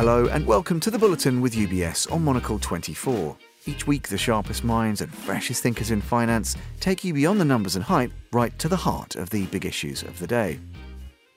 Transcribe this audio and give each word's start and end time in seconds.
Hello 0.00 0.28
and 0.28 0.46
welcome 0.46 0.80
to 0.80 0.90
the 0.90 0.98
Bulletin 0.98 1.42
with 1.42 1.54
UBS 1.54 2.10
on 2.10 2.24
Monocle 2.24 2.58
24. 2.58 3.36
Each 3.66 3.86
week, 3.86 4.08
the 4.08 4.16
sharpest 4.16 4.64
minds 4.64 5.02
and 5.02 5.12
freshest 5.12 5.62
thinkers 5.62 5.90
in 5.90 6.00
finance 6.00 6.56
take 6.80 7.04
you 7.04 7.12
beyond 7.12 7.38
the 7.38 7.44
numbers 7.44 7.76
and 7.76 7.84
hype 7.84 8.10
right 8.32 8.58
to 8.60 8.66
the 8.66 8.78
heart 8.78 9.16
of 9.16 9.28
the 9.28 9.44
big 9.48 9.66
issues 9.66 10.02
of 10.02 10.18
the 10.18 10.26
day. 10.26 10.58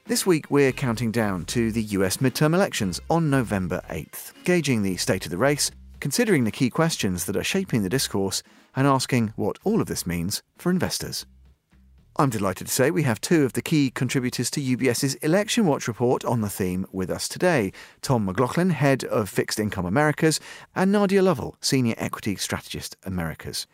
This 0.06 0.26
week, 0.26 0.50
we're 0.50 0.72
counting 0.72 1.12
down 1.12 1.44
to 1.48 1.74
the 1.74 1.82
US 1.82 2.18
midterm 2.20 2.54
elections 2.54 3.02
on 3.10 3.30
November 3.30 3.82
8th, 3.90 4.32
gauging 4.46 4.82
the 4.82 4.96
state 4.96 5.26
of 5.26 5.32
the 5.32 5.38
race, 5.38 5.70
considering 6.00 6.46
the 6.46 6.50
key 6.50 6.70
questions 6.70 7.26
that 7.26 7.36
are 7.36 7.44
shaping 7.44 7.84
the 7.84 7.90
discourse, 7.90 8.44
and 8.78 8.88
asking 8.88 9.34
what 9.36 9.60
all 9.66 9.82
of 9.82 9.88
this 9.88 10.08
means 10.08 10.42
for 10.58 10.70
investors. 10.70 11.26
I'm 12.16 12.30
delighted 12.30 12.68
to 12.68 12.74
say 12.74 12.92
we 12.92 13.04
have 13.04 13.20
two 13.20 13.44
of 13.44 13.54
the 13.54 13.62
key 13.64 13.90
contributors 13.90 14.52
to 14.52 14.62
UBS's 14.62 15.16
Election 15.16 15.66
Watch 15.66 15.88
report 15.88 16.24
on 16.24 16.42
the 16.42 16.50
theme 16.50 16.86
with 16.92 17.10
us 17.10 17.28
today 17.28 17.72
Tom 18.04 18.26
McLoughlin, 18.26 18.70
Head 18.70 19.04
of 19.06 19.30
Fixed 19.30 19.60
Income 19.60 19.88
Americas, 19.88 20.40
and 20.76 20.92
Nadia 20.92 21.24
Lovell, 21.24 21.58
Senior 21.60 21.96
Equity 21.98 22.36
Strategist 22.36 22.96
Americas. 23.04 23.66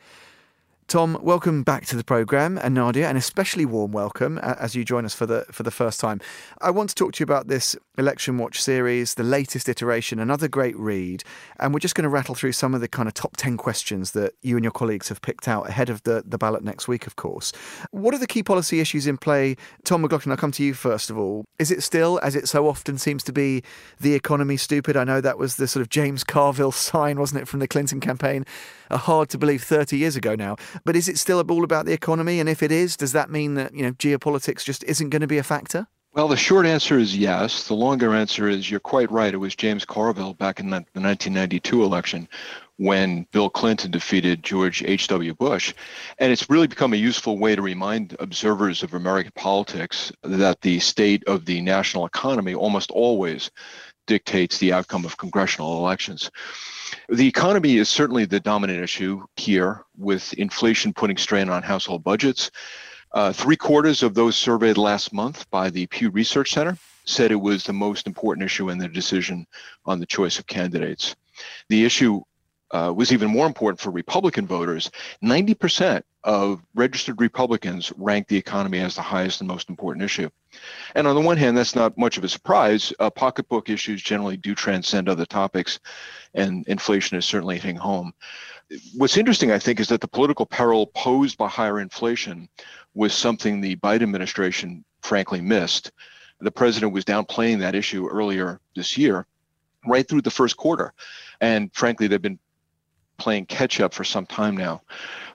Tom, 0.89 1.19
welcome 1.21 1.61
back 1.61 1.85
to 1.85 1.95
the 1.95 2.03
program, 2.03 2.57
and 2.57 2.73
Nadia, 2.73 3.07
an 3.07 3.15
especially 3.15 3.63
warm 3.63 3.91
welcome 3.91 4.39
as 4.39 4.73
you 4.73 4.83
join 4.83 5.05
us 5.05 5.13
for 5.13 5.27
the 5.27 5.45
for 5.51 5.61
the 5.61 5.69
first 5.69 5.99
time. 5.99 6.19
I 6.61 6.71
want 6.71 6.89
to 6.89 6.95
talk 6.95 7.13
to 7.13 7.19
you 7.19 7.25
about 7.25 7.47
this 7.47 7.75
Election 7.99 8.39
Watch 8.39 8.59
series, 8.59 9.13
the 9.13 9.21
latest 9.21 9.69
iteration, 9.69 10.17
another 10.17 10.47
great 10.47 10.75
read, 10.79 11.23
and 11.59 11.75
we're 11.75 11.79
just 11.79 11.93
going 11.93 12.05
to 12.05 12.09
rattle 12.09 12.33
through 12.33 12.53
some 12.53 12.73
of 12.73 12.81
the 12.81 12.87
kind 12.87 13.07
of 13.07 13.13
top 13.13 13.37
ten 13.37 13.55
questions 13.55 14.13
that 14.13 14.33
you 14.41 14.55
and 14.55 14.65
your 14.65 14.71
colleagues 14.71 15.09
have 15.09 15.21
picked 15.21 15.47
out 15.47 15.69
ahead 15.69 15.91
of 15.91 16.01
the 16.05 16.23
the 16.25 16.39
ballot 16.39 16.63
next 16.63 16.87
week. 16.87 17.05
Of 17.05 17.15
course, 17.15 17.51
what 17.91 18.15
are 18.15 18.19
the 18.19 18.25
key 18.25 18.41
policy 18.41 18.79
issues 18.79 19.05
in 19.05 19.19
play? 19.19 19.57
Tom 19.83 20.01
McLoughlin, 20.01 20.31
I'll 20.31 20.37
come 20.37 20.51
to 20.53 20.63
you 20.63 20.73
first 20.73 21.11
of 21.11 21.19
all. 21.19 21.45
Is 21.59 21.69
it 21.69 21.83
still, 21.83 22.19
as 22.23 22.35
it 22.35 22.49
so 22.49 22.67
often 22.67 22.97
seems 22.97 23.21
to 23.25 23.31
be, 23.31 23.61
the 23.99 24.15
economy 24.15 24.57
stupid? 24.57 24.97
I 24.97 25.03
know 25.03 25.21
that 25.21 25.37
was 25.37 25.57
the 25.57 25.67
sort 25.67 25.81
of 25.81 25.89
James 25.89 26.23
Carville 26.23 26.71
sign, 26.89 27.19
wasn't 27.19 27.43
it, 27.43 27.47
from 27.47 27.59
the 27.59 27.67
Clinton 27.67 27.99
campaign? 27.99 28.43
A 28.89 28.97
hard 28.97 29.29
to 29.29 29.37
believe 29.37 29.63
30 29.63 29.97
years 29.97 30.15
ago 30.15 30.35
now. 30.35 30.55
But 30.83 30.95
is 30.95 31.07
it 31.07 31.17
still 31.17 31.39
all 31.41 31.63
about 31.63 31.85
the 31.85 31.93
economy? 31.93 32.39
And 32.39 32.49
if 32.49 32.63
it 32.63 32.71
is, 32.71 32.97
does 32.97 33.11
that 33.11 33.29
mean 33.29 33.53
that 33.55 33.73
you 33.73 33.83
know 33.83 33.91
geopolitics 33.93 34.63
just 34.63 34.83
isn't 34.83 35.09
going 35.09 35.21
to 35.21 35.27
be 35.27 35.37
a 35.37 35.43
factor? 35.43 35.87
Well, 36.13 36.27
the 36.27 36.37
short 36.37 36.65
answer 36.65 36.97
is 36.97 37.15
yes. 37.15 37.67
The 37.67 37.75
longer 37.75 38.15
answer 38.15 38.49
is 38.49 38.69
you're 38.69 38.79
quite 38.79 39.11
right. 39.11 39.33
It 39.33 39.37
was 39.37 39.55
James 39.55 39.85
Carville 39.85 40.33
back 40.33 40.59
in 40.59 40.71
the 40.71 40.77
1992 40.77 41.83
election 41.83 42.27
when 42.77 43.27
Bill 43.31 43.49
Clinton 43.49 43.91
defeated 43.91 44.41
George 44.41 44.81
H.W. 44.83 45.35
Bush. 45.35 45.73
And 46.17 46.31
it's 46.31 46.49
really 46.49 46.65
become 46.65 46.93
a 46.93 46.97
useful 46.97 47.37
way 47.37 47.55
to 47.55 47.61
remind 47.61 48.15
observers 48.19 48.81
of 48.81 48.95
American 48.95 49.33
politics 49.35 50.11
that 50.23 50.61
the 50.61 50.79
state 50.79 51.23
of 51.25 51.45
the 51.45 51.61
national 51.61 52.07
economy 52.07 52.55
almost 52.55 52.89
always 52.89 53.51
dictates 54.09 54.57
the 54.57 54.73
outcome 54.73 55.05
of 55.05 55.17
congressional 55.17 55.77
elections. 55.77 56.31
The 57.09 57.27
economy 57.27 57.77
is 57.77 57.87
certainly 57.87 58.25
the 58.25 58.39
dominant 58.39 58.81
issue 58.81 59.23
here, 59.35 59.85
with 59.97 60.33
inflation 60.33 60.93
putting 60.93 61.15
strain 61.15 61.47
on 61.47 61.61
household 61.61 62.03
budgets. 62.03 62.49
Uh, 63.13 63.31
three 63.31 63.55
quarters 63.55 64.01
of 64.01 64.15
those 64.15 64.35
surveyed 64.35 64.77
last 64.77 65.13
month 65.13 65.47
by 65.51 65.69
the 65.69 65.85
Pew 65.87 66.09
Research 66.09 66.51
Center 66.51 66.75
said 67.05 67.31
it 67.31 67.35
was 67.35 67.63
the 67.63 67.73
most 67.73 68.07
important 68.07 68.43
issue 68.43 68.69
in 68.69 68.79
their 68.79 68.89
decision 68.89 69.45
on 69.85 69.99
the 69.99 70.07
choice 70.07 70.39
of 70.39 70.47
candidates. 70.47 71.15
The 71.69 71.85
issue 71.85 72.21
uh, 72.71 72.91
was 72.95 73.11
even 73.13 73.29
more 73.29 73.45
important 73.45 73.79
for 73.79 73.91
Republican 73.91 74.47
voters. 74.47 74.89
90% 75.23 76.01
of 76.23 76.63
registered 76.73 77.21
Republicans 77.21 77.93
ranked 77.95 78.29
the 78.29 78.37
economy 78.37 78.79
as 78.79 78.95
the 78.95 79.03
highest 79.03 79.41
and 79.41 79.47
most 79.47 79.69
important 79.69 80.03
issue. 80.03 80.29
And 80.95 81.07
on 81.07 81.15
the 81.15 81.21
one 81.21 81.37
hand, 81.37 81.57
that's 81.57 81.75
not 81.75 81.97
much 81.97 82.17
of 82.17 82.23
a 82.23 82.29
surprise. 82.29 82.93
Uh, 82.99 83.09
pocketbook 83.09 83.69
issues 83.69 84.01
generally 84.01 84.37
do 84.37 84.55
transcend 84.55 85.07
other 85.09 85.25
topics, 85.25 85.79
and 86.33 86.65
inflation 86.67 87.17
is 87.17 87.25
certainly 87.25 87.57
hitting 87.57 87.75
home. 87.75 88.13
What's 88.95 89.17
interesting, 89.17 89.51
I 89.51 89.59
think, 89.59 89.79
is 89.79 89.87
that 89.89 90.01
the 90.01 90.07
political 90.07 90.45
peril 90.45 90.87
posed 90.87 91.37
by 91.37 91.47
higher 91.47 91.79
inflation 91.79 92.49
was 92.93 93.13
something 93.13 93.61
the 93.61 93.75
Biden 93.77 94.03
administration 94.03 94.83
frankly 95.01 95.41
missed. 95.41 95.91
The 96.39 96.51
president 96.51 96.93
was 96.93 97.05
downplaying 97.05 97.59
that 97.59 97.75
issue 97.75 98.07
earlier 98.07 98.59
this 98.75 98.97
year, 98.97 99.25
right 99.85 100.07
through 100.07 100.21
the 100.21 100.31
first 100.31 100.55
quarter. 100.57 100.93
And 101.41 101.73
frankly, 101.73 102.07
they've 102.07 102.21
been 102.21 102.39
playing 103.17 103.45
catch 103.45 103.79
up 103.79 103.93
for 103.93 104.03
some 104.03 104.25
time 104.25 104.55
now. 104.55 104.81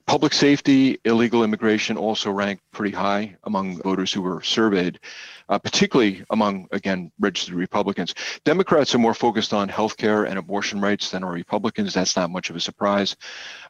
Public 0.07 0.35
safety, 0.35 0.99
illegal 1.05 1.45
immigration 1.45 1.97
also 1.97 2.31
ranked 2.31 2.63
pretty 2.73 2.95
high 2.95 3.37
among 3.45 3.81
voters 3.83 4.13
who 4.13 4.21
were 4.21 4.43
surveyed, 4.43 5.01
uh, 5.49 5.59
particularly 5.59 6.23
among, 6.29 6.69
again, 6.73 7.11
registered 7.19 7.55
Republicans. 7.55 8.15
Democrats 8.45 8.95
are 8.95 8.99
more 8.99 9.15
focused 9.15 9.55
on 9.55 9.69
healthcare 9.69 10.29
and 10.29 10.39
abortion 10.39 10.79
rights 10.81 11.11
than 11.11 11.25
are 11.25 11.33
Republicans. 11.33 11.95
That's 11.95 12.17
not 12.17 12.31
much 12.31 12.51
of 12.51 12.57
a 12.57 12.61
surprise. 12.61 13.17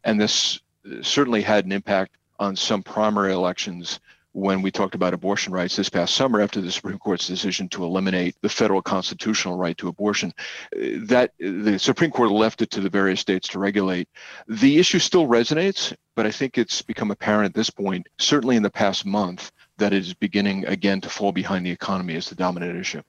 And 0.03 0.21
this 0.21 0.61
certainly 1.03 1.41
had 1.41 1.67
an 1.67 1.73
impact 1.73 2.17
on 2.41 2.57
some 2.57 2.83
primary 2.83 3.33
elections 3.33 4.01
when 4.35 4.63
we 4.63 4.71
talked 4.71 4.97
about 4.97 5.15
abortion 5.15 5.53
rights 5.53 5.77
this 5.77 5.89
past 5.89 6.15
summer 6.15 6.41
after 6.41 6.61
the 6.61 6.71
Supreme 6.71 6.99
Court's 6.99 7.29
decision 7.29 7.69
to 7.69 7.85
eliminate 7.85 8.35
the 8.43 8.49
federal 8.49 8.83
constitutional 8.83 9.57
right 9.57 9.79
to 9.79 9.87
abortion. 9.87 10.33
Uh, 10.75 10.99
that 11.03 11.31
uh, 11.43 11.63
the 11.63 11.79
Supreme 11.79 12.11
Court 12.11 12.33
left 12.33 12.61
it 12.61 12.71
to 12.73 12.81
the 12.81 12.91
various 12.91 13.21
states 13.21 13.47
to 13.49 13.61
regulate. 13.61 14.09
The 14.49 14.81
issue 14.81 14.99
still 14.99 15.29
resonates, 15.29 15.95
but 16.17 16.27
I 16.27 16.33
think 16.33 16.59
it's 16.59 16.83
become 16.83 17.13
apparent 17.13 17.47
at 17.47 17.55
this 17.55 17.71
point, 17.71 18.09
certainly 18.19 18.57
in 18.57 18.65
the 18.65 18.71
past 18.71 19.07
month, 19.07 19.53
that 19.79 19.93
it 19.93 20.01
is 20.01 20.15
beginning 20.15 20.67
again 20.67 21.01
to 21.03 21.09
fall 21.09 21.31
behind 21.31 21.65
the 21.65 21.71
economy 21.71 22.17
as 22.17 22.29
the 22.29 22.35
dominant 22.35 22.77
issue. 22.77 23.03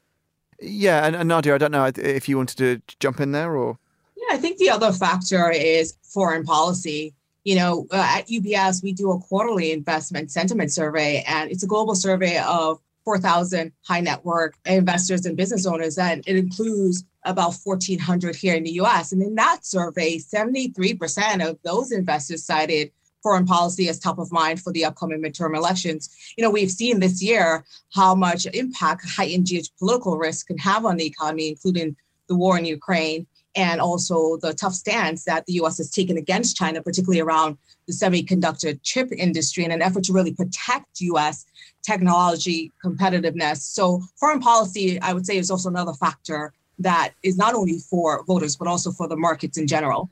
Yeah, 0.61 1.07
and, 1.07 1.15
and 1.15 1.27
Nadia, 1.27 1.55
I 1.55 1.57
don't 1.57 1.71
know 1.71 1.91
if 1.95 2.29
you 2.29 2.37
wanted 2.37 2.57
to 2.57 2.95
jump 2.99 3.19
in 3.19 3.31
there 3.31 3.55
or. 3.55 3.79
Yeah, 4.15 4.35
I 4.35 4.37
think 4.37 4.57
the 4.57 4.69
other 4.69 4.91
factor 4.91 5.49
is 5.49 5.97
foreign 6.03 6.43
policy 6.43 7.15
you 7.45 7.55
know, 7.55 7.87
uh, 7.91 8.17
at 8.17 8.27
UBS, 8.27 8.83
we 8.83 8.91
do 8.91 9.11
a 9.11 9.19
quarterly 9.19 9.71
investment 9.71 10.31
sentiment 10.31 10.73
survey, 10.73 11.23
and 11.27 11.51
it's 11.51 11.63
a 11.63 11.67
global 11.67 11.95
survey 11.95 12.39
of 12.39 12.79
4,000 13.05 13.71
high 13.83 14.01
net 14.01 14.25
worth 14.25 14.55
investors 14.65 15.27
and 15.27 15.37
business 15.37 15.67
owners, 15.67 15.99
and 15.99 16.23
it 16.25 16.35
includes 16.37 17.05
about 17.23 17.53
1,400 17.63 18.35
here 18.35 18.55
in 18.55 18.63
the 18.63 18.71
US. 18.81 19.11
And 19.11 19.21
in 19.21 19.35
that 19.35 19.63
survey, 19.63 20.17
73% 20.17 21.47
of 21.47 21.59
those 21.63 21.91
investors 21.91 22.43
cited 22.43 22.91
foreign 23.21 23.45
policy 23.45 23.89
as 23.89 23.99
top 23.99 24.17
of 24.17 24.31
mind 24.31 24.59
for 24.61 24.73
the 24.73 24.85
upcoming 24.85 25.21
midterm 25.21 25.55
elections. 25.55 26.09
You 26.37 26.43
know, 26.43 26.51
we've 26.51 26.71
seen 26.71 26.99
this 26.99 27.21
year 27.21 27.63
how 27.93 28.15
much 28.15 28.47
impact 28.47 29.07
heightened 29.07 29.45
geopolitical 29.47 30.19
risk 30.19 30.47
can 30.47 30.57
have 30.57 30.83
on 30.85 30.97
the 30.97 31.05
economy, 31.05 31.49
including 31.49 31.95
the 32.27 32.35
war 32.35 32.57
in 32.57 32.65
Ukraine 32.65 33.27
and 33.55 33.79
also 33.79 34.37
the 34.37 34.53
tough 34.53 34.73
stance 34.73 35.23
that 35.25 35.45
the 35.45 35.53
US 35.53 35.77
has 35.77 35.89
taken 35.89 36.17
against 36.17 36.55
China, 36.55 36.81
particularly 36.81 37.21
around 37.21 37.57
the 37.87 37.93
semiconductor 37.93 38.77
chip 38.83 39.09
industry 39.17 39.63
in 39.63 39.71
an 39.71 39.81
effort 39.81 40.03
to 40.05 40.13
really 40.13 40.33
protect 40.33 41.01
US 41.01 41.45
technology 41.83 42.71
competitiveness. 42.83 43.57
So, 43.57 44.01
foreign 44.19 44.39
policy, 44.39 44.99
I 45.01 45.13
would 45.13 45.25
say, 45.25 45.37
is 45.37 45.51
also 45.51 45.69
another 45.69 45.93
factor 45.93 46.53
that 46.79 47.13
is 47.23 47.37
not 47.37 47.53
only 47.55 47.79
for 47.79 48.23
voters, 48.25 48.55
but 48.55 48.67
also 48.67 48.91
for 48.91 49.07
the 49.07 49.15
markets 49.15 49.57
in 49.57 49.67
general. 49.67 50.09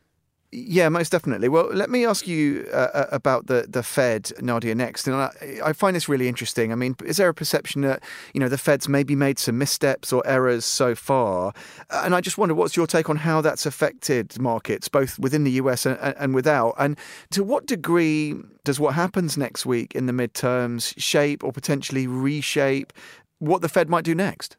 Yeah, 0.55 0.87
most 0.89 1.11
definitely. 1.11 1.49
Well, 1.49 1.69
let 1.73 1.89
me 1.89 2.05
ask 2.05 2.27
you 2.27 2.67
uh, 2.71 2.75
uh, 2.93 3.05
about 3.11 3.47
the 3.47 3.65
the 3.67 3.81
Fed, 3.81 4.31
Nadia, 4.39 4.75
next. 4.75 5.07
And 5.07 5.15
I, 5.15 5.31
I, 5.65 5.73
find 5.73 5.95
this 5.95 6.07
really 6.07 6.27
interesting. 6.27 6.71
I 6.71 6.75
mean, 6.75 6.95
is 7.03 7.17
there 7.17 7.27
a 7.27 7.33
perception 7.33 7.81
that 7.81 8.03
you 8.35 8.39
know 8.39 8.47
the 8.47 8.57
Fed's 8.59 8.87
maybe 8.87 9.15
made 9.15 9.39
some 9.39 9.57
missteps 9.57 10.13
or 10.13 10.21
errors 10.27 10.63
so 10.63 10.93
far? 10.93 11.53
And 11.89 12.13
I 12.13 12.21
just 12.21 12.37
wonder, 12.37 12.53
what's 12.53 12.77
your 12.77 12.85
take 12.85 13.09
on 13.09 13.15
how 13.15 13.41
that's 13.41 13.65
affected 13.65 14.39
markets, 14.39 14.87
both 14.87 15.17
within 15.17 15.43
the 15.43 15.51
US 15.53 15.87
and, 15.87 15.97
and 15.99 16.35
without? 16.35 16.75
And 16.77 16.99
to 17.31 17.43
what 17.43 17.65
degree 17.65 18.35
does 18.63 18.79
what 18.79 18.93
happens 18.93 19.35
next 19.35 19.65
week 19.65 19.95
in 19.95 20.05
the 20.05 20.13
midterms 20.13 20.93
shape 20.97 21.43
or 21.43 21.51
potentially 21.51 22.05
reshape 22.05 22.93
what 23.39 23.63
the 23.63 23.69
Fed 23.69 23.89
might 23.89 24.05
do 24.05 24.13
next? 24.13 24.57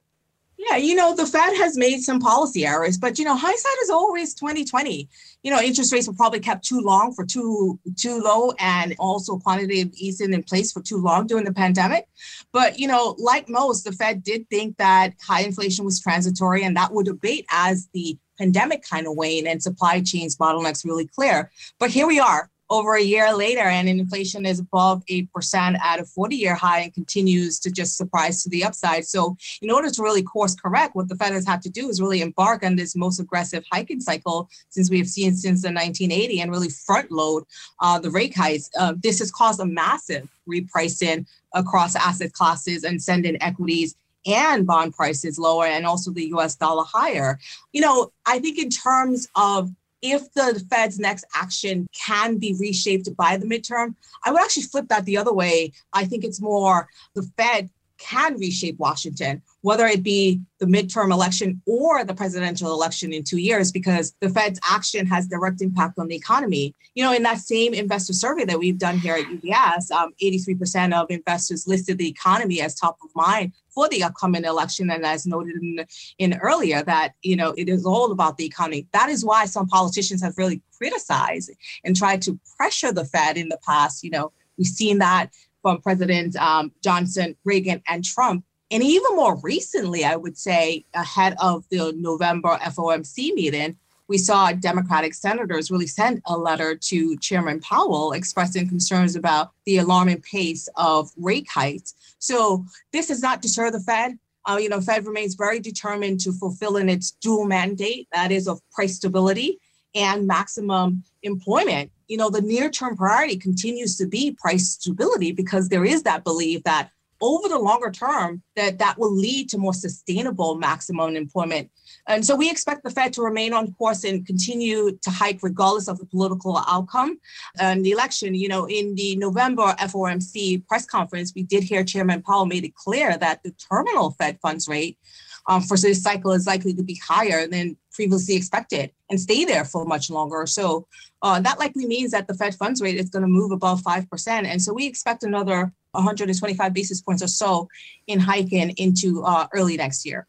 Yeah, 0.71 0.77
you 0.77 0.95
know, 0.95 1.15
the 1.15 1.27
Fed 1.27 1.57
has 1.57 1.77
made 1.77 2.01
some 2.01 2.21
policy 2.21 2.65
errors, 2.65 2.97
but 2.97 3.19
you 3.19 3.25
know, 3.25 3.37
hindsight 3.37 3.77
is 3.83 3.91
always 3.91 4.35
2020. 4.35 5.09
You 5.43 5.51
know, 5.51 5.61
interest 5.61 5.93
rates 5.93 6.09
were 6.09 6.15
probably 6.15 6.41
kept 6.41 6.65
too 6.65 6.81
long 6.81 7.13
for 7.13 7.27
too 7.27 7.79
too 7.97 8.21
low 8.21 8.53
and 8.59 8.95
also 8.99 9.39
quantitative 9.39 9.93
easing 9.95 10.33
in 10.33 10.43
place 10.43 10.73
for 10.73 10.81
too 10.81 10.99
long 10.99 11.27
during 11.27 11.45
the 11.45 11.53
pandemic. 11.53 12.09
But 12.53 12.79
you 12.79 12.89
know, 12.89 13.15
like 13.19 13.49
most, 13.49 13.85
the 13.85 13.93
Fed 13.93 14.23
did 14.23 14.49
think 14.49 14.79
that 14.79 15.15
high 15.21 15.43
inflation 15.43 15.85
was 15.85 16.01
transitory 16.01 16.65
and 16.65 16.77
that 16.77 16.93
would 16.93 17.09
abate 17.09 17.45
as 17.51 17.89
the 17.93 18.17
pandemic 18.39 18.83
kind 18.89 19.07
of 19.07 19.17
wane 19.17 19.47
and 19.47 19.63
supply 19.63 20.01
chains 20.01 20.37
bottlenecks 20.37 20.85
really 20.85 21.07
clear. 21.07 21.51
But 21.79 21.91
here 21.91 22.07
we 22.07 22.21
are, 22.21 22.51
over 22.71 22.95
a 22.95 23.03
year 23.03 23.35
later 23.35 23.61
and 23.61 23.89
inflation 23.89 24.47
is 24.47 24.59
above 24.59 25.05
8% 25.07 25.79
at 25.79 26.01
a 26.01 26.05
40 26.05 26.37
year 26.37 26.55
high 26.55 26.81
and 26.81 26.95
continues 26.95 27.59
to 27.61 27.71
just 27.71 27.97
surprise 27.97 28.43
to 28.43 28.49
the 28.49 28.65
upside. 28.65 29.07
So, 29.07 29.37
in 29.63 29.71
order 29.71 29.91
to 29.91 30.03
really 30.03 30.23
course 30.23 30.55
correct, 30.55 30.97
what 30.97 31.09
the 31.09 31.17
Fed 31.17 31.33
has 31.33 31.47
had 31.47 31.63
to 31.63 31.71
do 31.71 31.89
is 31.89 32.01
really 32.01 32.23
embark 32.23 32.65
on 32.65 32.77
this 32.77 32.97
most 32.97 33.21
aggressive 33.21 33.65
hiking 33.71 34.01
cycle 34.01 34.49
since 34.71 34.91
we 34.91 34.99
have 34.99 35.09
seen 35.09 35.35
since 35.35 35.63
the 35.63 35.69
1980 35.69 36.41
and 36.41 36.51
really 36.51 36.69
front 36.69 37.11
load 37.11 37.45
uh, 37.81 37.99
the 37.99 38.11
rate 38.11 38.37
hikes. 38.37 38.71
Uh, 38.79 38.95
this 39.03 39.19
has 39.19 39.31
caused 39.31 39.61
a 39.61 39.67
massive 39.67 40.29
repricing 40.49 41.27
across 41.53 41.95
asset 41.97 42.33
classes 42.33 42.85
and 42.85 43.03
send 43.03 43.27
in 43.27 43.41
equities 43.43 43.95
and 44.27 44.67
bond 44.67 44.95
prices 44.95 45.39
lower 45.39 45.67
and 45.67 45.87
also 45.87 46.11
the 46.11 46.27
US 46.35 46.57
dollar 46.57 46.85
higher. 46.85 47.39
You 47.73 47.83
know, 47.83 48.13
I 48.27 48.39
think 48.39 48.59
in 48.59 48.71
terms 48.71 49.29
of 49.37 49.71
if 50.05 50.31
the 50.35 50.63
Fed's 50.69 50.99
next 50.99 51.25
action 51.35 51.89
can 51.95 52.37
be 52.37 52.55
reshaped 52.61 53.09
by 53.17 53.39
the 53.39 53.47
midterm, 53.47 53.95
I 54.23 54.31
would 54.31 54.43
actually 54.43 54.65
flip 54.65 54.89
that 54.89 55.07
the 55.07 55.17
other 55.17 55.33
way. 55.33 55.73
I 55.95 56.05
think 56.05 56.25
it's 56.25 56.43
more 56.43 56.89
the 57.15 57.23
Fed 57.39 57.71
can 57.97 58.37
reshape 58.37 58.79
Washington, 58.79 59.41
whether 59.65 59.87
it 59.87 60.03
be 60.03 60.43
the 60.59 60.67
midterm 60.67 61.11
election 61.11 61.63
or 61.65 62.05
the 62.05 62.13
presidential 62.13 62.71
election 62.71 63.15
in 63.15 63.25
two 63.25 63.39
years, 63.39 63.73
because 63.73 64.15
the 64.21 64.29
Fed's 64.29 64.61
action 64.71 65.07
has 65.07 65.27
direct 65.27 65.63
impact 65.63 65.99
on 65.99 66.07
the 66.07 66.15
economy. 66.15 66.75
You 66.95 67.03
know, 67.03 67.15
in 67.15 67.23
that 67.23 67.39
same 67.39 67.73
investor 67.73 68.13
survey 68.13 68.45
that 68.45 68.59
we've 68.59 68.77
done 68.77 68.99
here 68.99 69.15
at 69.15 69.25
UBS, 69.25 69.91
um, 69.91 70.13
83% 70.23 70.93
of 70.93 71.11
investors 71.11 71.67
listed 71.67 71.97
the 71.97 72.07
economy 72.07 72.61
as 72.61 72.75
top 72.75 72.99
of 73.03 73.09
mind 73.17 73.55
for 73.71 73.89
the 73.89 74.03
upcoming 74.03 74.45
election. 74.45 74.91
And 74.91 75.07
as 75.07 75.25
noted 75.25 75.55
in, 75.57 75.87
in 76.19 76.39
earlier, 76.43 76.83
that, 76.83 77.15
you 77.23 77.35
know, 77.35 77.55
it 77.57 77.71
is 77.71 77.87
all 77.87 78.13
about 78.13 78.37
the 78.37 78.45
economy. 78.45 78.87
That 78.93 79.09
is 79.09 79.25
why 79.25 79.47
some 79.47 79.67
politicians 79.67 80.23
have 80.23 80.37
really 80.37 80.61
criticized 80.77 81.51
and 81.85 81.97
tried 81.97 82.21
to 82.23 82.39
pressure 82.59 82.93
the 82.93 83.07
Fed 83.07 83.39
in 83.39 83.49
the 83.49 83.59
past. 83.67 84.05
You 84.05 84.11
know, 84.11 84.31
we've 84.59 84.67
seen 84.67 84.99
that 84.99 85.31
from 85.63 85.81
President 85.81 86.37
um, 86.37 86.71
Johnson, 86.83 87.35
Reagan, 87.47 87.83
and 87.89 88.05
Trump. 88.05 88.45
And 88.71 88.83
even 88.83 89.17
more 89.17 89.37
recently, 89.37 90.05
I 90.05 90.17
would 90.17 90.39
say, 90.39 90.85
ahead 90.95 91.37
of 91.41 91.65
the 91.71 91.93
November 91.97 92.59
FOMC 92.63 93.35
meeting, 93.35 93.77
we 94.09 94.19
saw 94.19 94.53
Democratic 94.53 95.15
senators 95.15 95.71
really 95.71 95.87
send 95.87 96.21
a 96.27 96.37
letter 96.37 96.75
to 96.77 97.17
Chairman 97.19 97.61
Powell 97.61 98.13
expressing 98.13 98.69
concerns 98.69 99.17
about 99.17 99.53
the 99.65 99.79
alarming 99.79 100.21
pace 100.21 100.69
of 100.77 101.11
rate 101.17 101.49
hikes. 101.49 101.95
So 102.19 102.65
this 102.93 103.09
does 103.09 103.23
not 103.23 103.43
deter 103.43 103.71
the 103.71 103.81
Fed. 103.81 104.19
Uh, 104.47 104.59
you 104.61 104.69
know, 104.69 104.81
Fed 104.81 105.07
remains 105.07 105.35
very 105.35 105.59
determined 105.59 106.21
to 106.21 106.33
fulfilling 106.33 106.91
its 106.91 107.13
dual 107.13 107.47
mandate, 107.47 108.09
that 108.13 108.31
is 108.31 108.47
of 108.47 108.61
price 108.71 108.97
stability 108.97 109.59
and 109.95 110.27
maximum 110.27 111.03
employment. 111.23 111.91
You 112.09 112.19
know, 112.19 112.29
the 112.29 112.43
near 112.43 112.69
term 112.69 112.97
priority 112.97 113.37
continues 113.37 113.97
to 113.97 114.07
be 114.07 114.33
price 114.33 114.71
stability 114.71 115.33
because 115.33 115.69
there 115.69 115.85
is 115.85 116.03
that 116.03 116.25
belief 116.25 116.63
that 116.65 116.91
over 117.21 117.49
the 117.49 117.59
longer 117.59 117.91
term 117.91 118.43
that 118.57 118.79
that 118.79 118.99
will 118.99 119.13
lead 119.13 119.49
to 119.49 119.59
more 119.59 119.75
sustainable 119.75 120.57
maximum 120.57 121.17
employment 121.17 121.71
and 122.07 122.25
so 122.25 122.35
we 122.35 122.51
expect 122.51 122.85
the 122.85 122.91
fed 122.91 123.13
to 123.13 123.23
remain 123.23 123.53
on 123.53 123.73
course 123.75 124.05
and 124.05 124.27
continue 124.27 124.97
to 125.03 125.11
hike 125.11 125.39
regardless 125.43 125.89
of 125.89 125.99
the 125.99 126.07
political 126.07 126.63
outcome 126.69 127.19
and 127.59 127.85
the 127.85 127.91
election 127.91 128.35
you 128.35 128.49
know 128.49 128.67
in 128.67 128.95
the 128.95 129.17
november 129.17 129.75
fomc 129.81 130.67
press 130.67 130.87
conference 130.87 131.33
we 131.35 131.43
did 131.43 131.63
hear 131.63 131.85
chairman 131.85 132.23
powell 132.23 132.47
made 132.47 132.65
it 132.65 132.75
clear 132.75 133.17
that 133.19 133.43
the 133.43 133.51
terminal 133.53 134.13
fed 134.13 134.39
funds 134.41 134.69
rate 134.69 134.99
um, 135.47 135.63
for 135.63 135.77
this 135.77 136.03
cycle 136.03 136.33
is 136.33 136.47
likely 136.47 136.75
to 136.75 136.83
be 136.83 137.01
higher 137.05 137.47
than 137.47 137.77
previously 137.93 138.35
expected 138.35 138.91
and 139.11 139.21
stay 139.21 139.45
there 139.45 139.65
for 139.65 139.85
much 139.85 140.11
longer. 140.11 140.47
So 140.47 140.87
uh, 141.23 141.41
that 141.41 141.59
likely 141.59 141.87
means 141.87 142.11
that 142.13 142.27
the 142.27 142.35
Fed 142.35 142.55
funds 142.55 142.81
rate 142.81 142.97
is 142.97 143.11
going 143.11 143.23
to 143.23 143.29
move 143.29 143.53
above 143.53 143.83
5%. 143.83 144.29
And 144.29 144.61
so 144.61 144.73
we 144.73 144.87
expect 144.87 145.23
another 145.23 145.73
125 145.95 146.75
basis 146.75 147.01
points 147.01 147.23
or 147.23 147.29
so 147.29 147.69
in 148.07 148.21
hiking 148.21 148.71
into 148.77 149.23
uh, 149.25 149.47
early 149.53 149.77
next 149.77 150.05
year. 150.05 150.27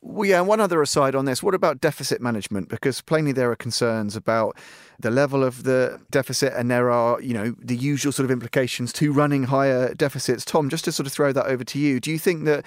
Well, 0.00 0.28
yeah, 0.28 0.38
and 0.38 0.46
one 0.46 0.60
other 0.60 0.80
aside 0.80 1.14
on 1.14 1.24
this, 1.24 1.42
what 1.42 1.54
about 1.54 1.80
deficit 1.80 2.20
management? 2.20 2.68
Because 2.68 3.00
plainly 3.00 3.32
there 3.32 3.50
are 3.50 3.56
concerns 3.56 4.14
about 4.14 4.56
the 5.00 5.10
level 5.10 5.42
of 5.42 5.64
the 5.64 6.00
deficit, 6.10 6.52
and 6.54 6.70
there 6.70 6.88
are, 6.90 7.20
you 7.20 7.34
know, 7.34 7.54
the 7.58 7.76
usual 7.76 8.12
sort 8.12 8.24
of 8.24 8.30
implications 8.30 8.92
to 8.94 9.12
running 9.12 9.44
higher 9.44 9.92
deficits. 9.94 10.44
Tom, 10.44 10.68
just 10.68 10.84
to 10.84 10.92
sort 10.92 11.06
of 11.08 11.12
throw 11.12 11.32
that 11.32 11.46
over 11.46 11.64
to 11.64 11.78
you, 11.78 11.98
do 11.98 12.12
you 12.12 12.18
think 12.18 12.44
that 12.44 12.64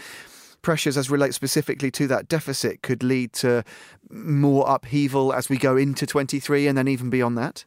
pressures 0.61 0.97
as 0.97 1.09
relate 1.09 1.33
specifically 1.33 1.89
to 1.91 2.07
that 2.07 2.27
deficit 2.27 2.81
could 2.81 3.01
lead 3.01 3.33
to 3.33 3.63
more 4.09 4.65
upheaval 4.67 5.33
as 5.33 5.49
we 5.49 5.57
go 5.57 5.77
into 5.77 6.05
23 6.05 6.67
and 6.67 6.77
then 6.77 6.87
even 6.87 7.09
beyond 7.09 7.37
that? 7.37 7.65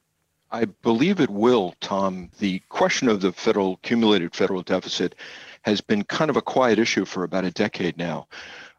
I 0.55 0.67
believe 0.67 1.19
it 1.19 1.31
will, 1.31 1.75
Tom. 1.81 2.31
The 2.39 2.61
question 2.69 3.09
of 3.09 3.21
the 3.21 3.33
federal 3.33 3.73
accumulated 3.73 4.37
federal 4.37 4.63
deficit 4.63 5.17
has 5.63 5.81
been 5.81 6.05
kind 6.05 6.31
of 6.31 6.37
a 6.37 6.43
quiet 6.43 6.79
issue 6.79 7.05
for 7.05 7.25
about 7.25 7.45
a 7.45 7.51
decade 7.51 7.99
now, 7.99 8.29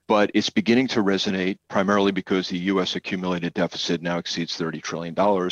but 0.08 0.32
it's 0.34 0.50
beginning 0.50 0.88
to 0.88 1.04
resonate 1.04 1.58
primarily 1.68 2.14
because 2.14 2.48
the 2.48 2.60
U.S. 2.72 2.96
accumulated 2.96 3.54
deficit 3.54 4.02
now 4.02 4.20
exceeds 4.20 4.58
$30 4.58 4.82
trillion. 4.82 5.52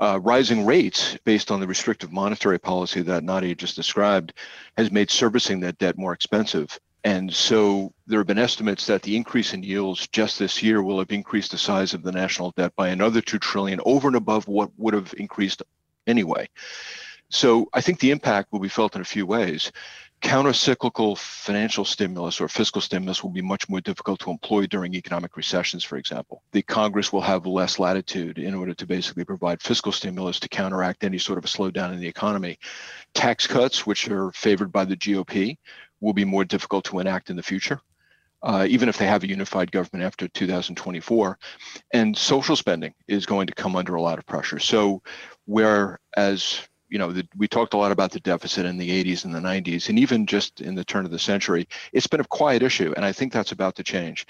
Uh, 0.00 0.20
rising 0.20 0.66
rates 0.66 1.18
based 1.24 1.50
on 1.50 1.58
the 1.58 1.66
restrictive 1.66 2.12
monetary 2.12 2.60
policy 2.60 3.02
that 3.02 3.24
Nadia 3.24 3.56
just 3.56 3.74
described 3.74 4.32
has 4.76 4.92
made 4.92 5.10
servicing 5.10 5.58
that 5.58 5.78
debt 5.78 5.98
more 5.98 6.12
expensive. 6.12 6.78
And 7.04 7.32
so 7.32 7.92
there 8.06 8.20
have 8.20 8.26
been 8.26 8.38
estimates 8.38 8.86
that 8.86 9.02
the 9.02 9.16
increase 9.16 9.54
in 9.54 9.62
yields 9.62 10.06
just 10.08 10.38
this 10.38 10.62
year 10.62 10.82
will 10.82 10.98
have 10.98 11.12
increased 11.12 11.52
the 11.52 11.58
size 11.58 11.94
of 11.94 12.02
the 12.02 12.12
national 12.12 12.52
debt 12.56 12.74
by 12.76 12.88
another 12.88 13.20
2 13.20 13.38
trillion 13.38 13.80
over 13.84 14.08
and 14.08 14.16
above 14.16 14.46
what 14.48 14.70
would 14.76 14.94
have 14.94 15.14
increased 15.16 15.62
anyway. 16.06 16.48
So 17.30 17.68
I 17.72 17.80
think 17.80 18.00
the 18.00 18.10
impact 18.10 18.52
will 18.52 18.60
be 18.60 18.68
felt 18.68 18.96
in 18.96 19.00
a 19.00 19.04
few 19.04 19.24
ways. 19.24 19.72
Countercyclical 20.20 21.16
financial 21.16 21.86
stimulus 21.86 22.42
or 22.42 22.48
fiscal 22.48 22.82
stimulus 22.82 23.22
will 23.22 23.30
be 23.30 23.40
much 23.40 23.70
more 23.70 23.80
difficult 23.80 24.20
to 24.20 24.30
employ 24.30 24.66
during 24.66 24.94
economic 24.94 25.34
recessions, 25.34 25.82
for 25.82 25.96
example. 25.96 26.42
The 26.52 26.60
Congress 26.60 27.10
will 27.10 27.22
have 27.22 27.46
less 27.46 27.78
latitude 27.78 28.38
in 28.38 28.54
order 28.54 28.74
to 28.74 28.86
basically 28.86 29.24
provide 29.24 29.62
fiscal 29.62 29.92
stimulus 29.92 30.38
to 30.40 30.48
counteract 30.50 31.04
any 31.04 31.16
sort 31.16 31.38
of 31.38 31.46
a 31.46 31.48
slowdown 31.48 31.94
in 31.94 32.00
the 32.00 32.08
economy. 32.08 32.58
Tax 33.14 33.46
cuts, 33.46 33.86
which 33.86 34.10
are 34.10 34.30
favored 34.32 34.70
by 34.70 34.84
the 34.84 34.96
GOP, 34.96 35.56
will 36.00 36.12
be 36.12 36.24
more 36.24 36.44
difficult 36.44 36.84
to 36.86 36.98
enact 36.98 37.30
in 37.30 37.36
the 37.36 37.42
future, 37.42 37.80
uh, 38.42 38.66
even 38.68 38.88
if 38.88 38.98
they 38.98 39.06
have 39.06 39.22
a 39.22 39.28
unified 39.28 39.70
government 39.70 40.04
after 40.04 40.28
2024. 40.28 41.38
And 41.92 42.16
social 42.16 42.56
spending 42.56 42.94
is 43.08 43.26
going 43.26 43.46
to 43.46 43.54
come 43.54 43.76
under 43.76 43.94
a 43.94 44.02
lot 44.02 44.18
of 44.18 44.26
pressure. 44.26 44.58
So, 44.58 45.02
whereas 45.46 46.68
you 46.90 46.98
know, 46.98 47.12
the, 47.12 47.26
we 47.36 47.48
talked 47.48 47.74
a 47.74 47.76
lot 47.78 47.92
about 47.92 48.10
the 48.10 48.20
deficit 48.20 48.66
in 48.66 48.76
the 48.76 49.04
80s 49.04 49.24
and 49.24 49.34
the 49.34 49.40
90s, 49.40 49.88
and 49.88 49.98
even 49.98 50.26
just 50.26 50.60
in 50.60 50.74
the 50.74 50.84
turn 50.84 51.04
of 51.04 51.12
the 51.12 51.18
century, 51.18 51.66
it's 51.92 52.08
been 52.08 52.20
a 52.20 52.24
quiet 52.24 52.62
issue, 52.62 52.92
and 52.96 53.04
I 53.04 53.12
think 53.12 53.32
that's 53.32 53.52
about 53.52 53.76
to 53.76 53.84
change. 53.84 54.26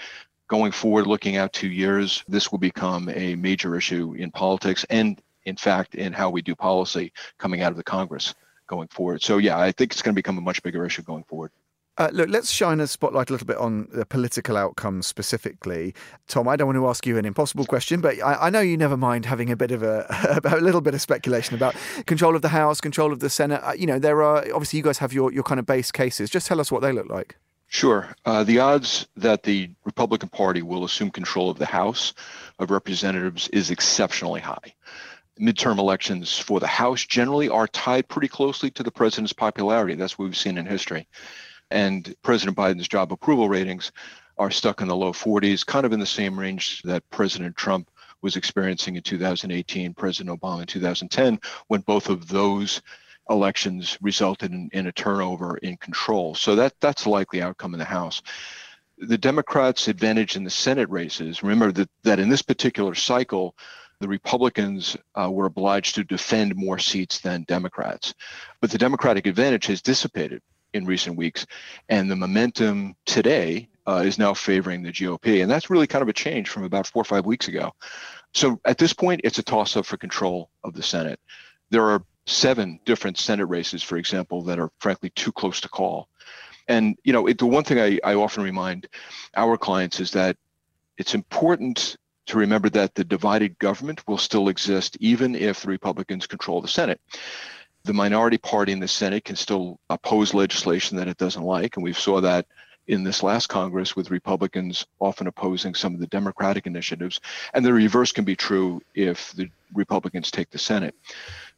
Going 0.47 0.71
forward, 0.71 1.07
looking 1.07 1.37
out 1.37 1.53
two 1.53 1.69
years, 1.69 2.23
this 2.27 2.51
will 2.51 2.59
become 2.59 3.09
a 3.09 3.35
major 3.35 3.75
issue 3.75 4.13
in 4.13 4.31
politics 4.31 4.85
and, 4.89 5.19
in 5.45 5.55
fact, 5.55 5.95
in 5.95 6.13
how 6.13 6.29
we 6.29 6.41
do 6.41 6.55
policy 6.55 7.11
coming 7.39 7.61
out 7.61 7.71
of 7.71 7.77
the 7.77 7.83
Congress 7.83 8.35
going 8.67 8.89
forward. 8.89 9.23
So, 9.23 9.37
yeah, 9.37 9.57
I 9.57 9.71
think 9.71 9.91
it's 9.91 10.01
going 10.01 10.13
to 10.13 10.19
become 10.19 10.37
a 10.37 10.41
much 10.41 10.61
bigger 10.61 10.85
issue 10.85 11.01
going 11.01 11.23
forward. 11.23 11.51
Uh, 11.97 12.09
look, 12.13 12.29
let's 12.29 12.49
shine 12.49 12.79
a 12.79 12.87
spotlight 12.87 13.29
a 13.29 13.33
little 13.33 13.45
bit 13.45 13.57
on 13.57 13.87
the 13.91 14.05
political 14.05 14.55
outcomes 14.55 15.05
specifically. 15.05 15.93
Tom, 16.27 16.47
I 16.47 16.55
don't 16.55 16.67
want 16.67 16.77
to 16.77 16.87
ask 16.87 17.05
you 17.05 17.17
an 17.17 17.25
impossible 17.25 17.65
question, 17.65 17.99
but 17.99 18.21
I, 18.23 18.47
I 18.47 18.49
know 18.49 18.61
you 18.61 18.77
never 18.77 18.95
mind 18.95 19.25
having 19.25 19.51
a 19.51 19.57
bit 19.57 19.71
of 19.71 19.83
a, 19.83 20.39
a 20.45 20.61
little 20.61 20.81
bit 20.81 20.93
of 20.93 21.01
speculation 21.01 21.53
about 21.53 21.75
control 22.05 22.35
of 22.35 22.41
the 22.41 22.49
House, 22.49 22.79
control 22.79 23.11
of 23.11 23.19
the 23.19 23.29
Senate. 23.29 23.61
Uh, 23.63 23.73
you 23.73 23.85
know, 23.85 23.99
there 23.99 24.23
are 24.23 24.37
obviously 24.53 24.77
you 24.77 24.83
guys 24.83 24.99
have 24.99 25.11
your, 25.11 25.33
your 25.33 25.43
kind 25.43 25.59
of 25.59 25.65
base 25.65 25.91
cases. 25.91 26.29
Just 26.29 26.47
tell 26.47 26.61
us 26.61 26.71
what 26.71 26.81
they 26.81 26.93
look 26.93 27.09
like. 27.09 27.35
Sure. 27.67 28.13
Uh, 28.25 28.43
the 28.43 28.59
odds 28.59 29.07
that 29.17 29.43
the 29.43 29.69
Republican 29.83 30.29
Party 30.29 30.61
will 30.61 30.85
assume 30.85 31.09
control 31.09 31.49
of 31.49 31.59
the 31.59 31.65
House 31.65 32.13
of 32.59 32.71
Representatives 32.71 33.47
is 33.49 33.69
exceptionally 33.69 34.41
high 34.41 34.73
midterm 35.39 35.79
elections 35.79 36.37
for 36.37 36.59
the 36.59 36.67
House 36.67 37.03
generally 37.03 37.49
are 37.49 37.67
tied 37.67 38.07
pretty 38.07 38.27
closely 38.27 38.69
to 38.69 38.83
the 38.83 38.91
president's 38.91 39.33
popularity. 39.33 39.95
That's 39.95 40.19
what 40.19 40.25
we've 40.25 40.37
seen 40.37 40.57
in 40.57 40.67
history 40.67 41.07
and 41.71 42.13
President 42.21 42.57
Biden's 42.57 42.87
job 42.87 43.11
approval 43.11 43.49
ratings 43.49 43.91
are 44.37 44.51
stuck 44.51 44.81
in 44.81 44.87
the 44.87 44.95
low 44.95 45.13
40s, 45.13 45.65
kind 45.65 45.85
of 45.85 45.93
in 45.93 45.99
the 45.99 46.05
same 46.05 46.39
range 46.39 46.81
that 46.83 47.09
President 47.09 47.55
Trump 47.55 47.89
was 48.21 48.35
experiencing 48.35 48.95
in 48.95 49.03
2018, 49.03 49.93
President 49.93 50.39
Obama 50.39 50.61
in 50.61 50.67
2010, 50.67 51.39
when 51.67 51.81
both 51.81 52.09
of 52.09 52.27
those 52.27 52.81
elections 53.29 53.97
resulted 54.01 54.51
in, 54.51 54.69
in 54.73 54.87
a 54.87 54.91
turnover 54.91 55.57
in 55.57 55.77
control. 55.77 56.35
So 56.35 56.55
that 56.55 56.73
that's 56.79 57.07
likely 57.07 57.41
outcome 57.41 57.73
in 57.73 57.79
the 57.79 57.85
House. 57.85 58.21
The 58.97 59.17
Democrats' 59.17 59.87
advantage 59.87 60.35
in 60.35 60.43
the 60.43 60.49
Senate 60.49 60.89
races, 60.89 61.41
remember 61.41 61.71
that, 61.71 61.89
that 62.03 62.19
in 62.19 62.29
this 62.29 62.41
particular 62.41 62.93
cycle, 62.93 63.55
the 63.99 64.07
Republicans 64.07 64.97
uh, 65.15 65.29
were 65.31 65.45
obliged 65.45 65.95
to 65.95 66.03
defend 66.03 66.55
more 66.55 66.79
seats 66.79 67.19
than 67.19 67.43
Democrats. 67.47 68.13
But 68.59 68.71
the 68.71 68.77
Democratic 68.77 69.27
advantage 69.27 69.67
has 69.67 69.81
dissipated 69.81 70.41
in 70.73 70.85
recent 70.85 71.17
weeks. 71.17 71.45
And 71.89 72.09
the 72.09 72.15
momentum 72.15 72.95
today 73.05 73.69
uh, 73.87 74.03
is 74.05 74.17
now 74.17 74.33
favoring 74.33 74.83
the 74.83 74.91
GOP. 74.91 75.41
And 75.41 75.49
that's 75.49 75.69
really 75.69 75.87
kind 75.87 76.01
of 76.01 76.09
a 76.09 76.13
change 76.13 76.49
from 76.49 76.63
about 76.63 76.87
four 76.87 77.01
or 77.01 77.05
five 77.05 77.25
weeks 77.25 77.47
ago. 77.47 77.73
So 78.33 78.59
at 78.65 78.77
this 78.77 78.93
point, 78.93 79.21
it's 79.23 79.39
a 79.39 79.43
toss 79.43 79.75
up 79.75 79.85
for 79.85 79.97
control 79.97 80.49
of 80.63 80.73
the 80.73 80.83
Senate. 80.83 81.19
There 81.69 81.89
are 81.89 82.03
seven 82.25 82.79
different 82.85 83.17
Senate 83.17 83.45
races, 83.45 83.83
for 83.83 83.97
example, 83.97 84.43
that 84.43 84.59
are 84.59 84.71
frankly 84.79 85.09
too 85.11 85.31
close 85.31 85.61
to 85.61 85.69
call. 85.69 86.07
And 86.67 86.95
you 87.03 87.11
know, 87.11 87.27
it, 87.27 87.37
the 87.37 87.45
one 87.45 87.63
thing 87.63 87.79
I, 87.79 87.99
I 88.03 88.15
often 88.15 88.43
remind 88.43 88.87
our 89.35 89.57
clients 89.57 89.99
is 89.99 90.11
that 90.11 90.37
it's 90.97 91.15
important 91.15 91.97
to 92.27 92.37
remember 92.37 92.69
that 92.69 92.95
the 92.95 93.03
divided 93.03 93.57
government 93.59 94.07
will 94.07 94.17
still 94.17 94.47
exist 94.47 94.95
even 94.99 95.35
if 95.35 95.61
the 95.61 95.67
Republicans 95.67 96.27
control 96.27 96.61
the 96.61 96.67
Senate 96.67 97.01
the 97.83 97.93
minority 97.93 98.37
party 98.37 98.71
in 98.71 98.79
the 98.79 98.87
Senate 98.87 99.25
can 99.25 99.35
still 99.35 99.79
oppose 99.89 100.33
legislation 100.33 100.97
that 100.97 101.07
it 101.07 101.17
doesn't 101.17 101.43
like, 101.43 101.77
and 101.77 101.83
we 101.83 101.93
saw 101.93 102.21
that 102.21 102.45
in 102.87 103.03
this 103.03 103.23
last 103.23 103.47
Congress 103.47 103.95
with 103.95 104.11
Republicans 104.11 104.85
often 104.99 105.27
opposing 105.27 105.73
some 105.73 105.93
of 105.93 105.99
the 105.99 106.07
Democratic 106.07 106.67
initiatives. 106.67 107.21
And 107.53 107.65
the 107.65 107.73
reverse 107.73 108.11
can 108.11 108.25
be 108.25 108.35
true 108.35 108.81
if 108.93 109.31
the 109.33 109.49
Republicans 109.73 110.31
take 110.31 110.49
the 110.49 110.57
Senate. 110.57 110.95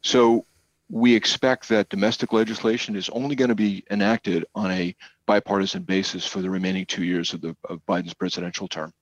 So 0.01 0.45
we 0.89 1.15
expect 1.15 1.69
that 1.69 1.89
domestic 1.89 2.33
legislation 2.33 2.95
is 2.95 3.09
only 3.09 3.35
going 3.35 3.49
to 3.49 3.55
be 3.55 3.83
enacted 3.89 4.45
on 4.53 4.71
a 4.71 4.95
bipartisan 5.25 5.83
basis 5.83 6.25
for 6.25 6.41
the 6.41 6.49
remaining 6.49 6.85
two 6.85 7.03
years 7.03 7.33
of, 7.33 7.41
the, 7.41 7.55
of 7.69 7.83
Biden's 7.87 8.13
presidential 8.13 8.67
term. 8.67 8.93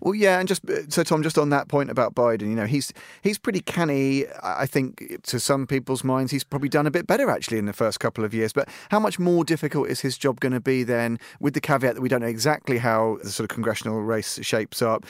Well, 0.00 0.14
yeah, 0.14 0.38
and 0.38 0.48
just 0.48 0.68
uh, 0.68 0.88
so 0.88 1.02
Tom, 1.02 1.22
just 1.22 1.38
on 1.38 1.50
that 1.50 1.68
point 1.68 1.90
about 1.90 2.14
Biden, 2.14 2.42
you 2.42 2.54
know, 2.54 2.66
he's 2.66 2.92
he's 3.22 3.38
pretty 3.38 3.60
canny. 3.60 4.24
I 4.42 4.66
think 4.66 5.22
to 5.24 5.40
some 5.40 5.66
people's 5.66 6.04
minds, 6.04 6.32
he's 6.32 6.44
probably 6.44 6.68
done 6.68 6.86
a 6.86 6.90
bit 6.90 7.06
better 7.06 7.30
actually 7.30 7.58
in 7.58 7.66
the 7.66 7.72
first 7.72 8.00
couple 8.00 8.24
of 8.24 8.34
years. 8.34 8.52
But 8.52 8.68
how 8.90 9.00
much 9.00 9.18
more 9.18 9.44
difficult 9.44 9.88
is 9.88 10.00
his 10.00 10.18
job 10.18 10.40
going 10.40 10.52
to 10.52 10.60
be 10.60 10.82
then? 10.82 11.18
With 11.40 11.54
the 11.54 11.60
caveat 11.60 11.94
that 11.94 12.00
we 12.00 12.08
don't 12.08 12.20
know 12.20 12.26
exactly 12.26 12.78
how 12.78 13.18
the 13.22 13.30
sort 13.30 13.50
of 13.50 13.54
congressional 13.54 14.00
race 14.02 14.38
shapes 14.42 14.82
up. 14.82 15.04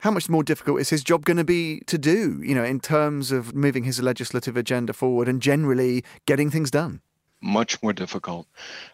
How 0.00 0.10
much 0.10 0.28
more 0.28 0.42
difficult 0.42 0.80
is 0.80 0.90
his 0.90 1.04
job 1.04 1.24
going 1.24 1.36
to 1.36 1.44
be 1.44 1.80
to 1.86 1.96
do? 1.96 2.40
You 2.42 2.56
know, 2.56 2.64
in 2.64 2.80
terms 2.80 3.30
of 3.30 3.54
moving 3.54 3.84
his 3.84 4.02
legislative 4.02 4.56
agenda 4.56 4.92
forward 4.92 5.28
and 5.28 5.40
generally 5.40 6.04
getting 6.26 6.50
things 6.50 6.70
done 6.70 7.00
much 7.42 7.82
more 7.82 7.92
difficult. 7.92 8.46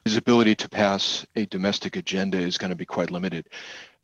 His 0.04 0.16
ability 0.16 0.54
to 0.56 0.68
pass 0.68 1.26
a 1.36 1.44
domestic 1.46 1.96
agenda 1.96 2.38
is 2.38 2.56
going 2.56 2.70
to 2.70 2.76
be 2.76 2.86
quite 2.86 3.10
limited 3.10 3.46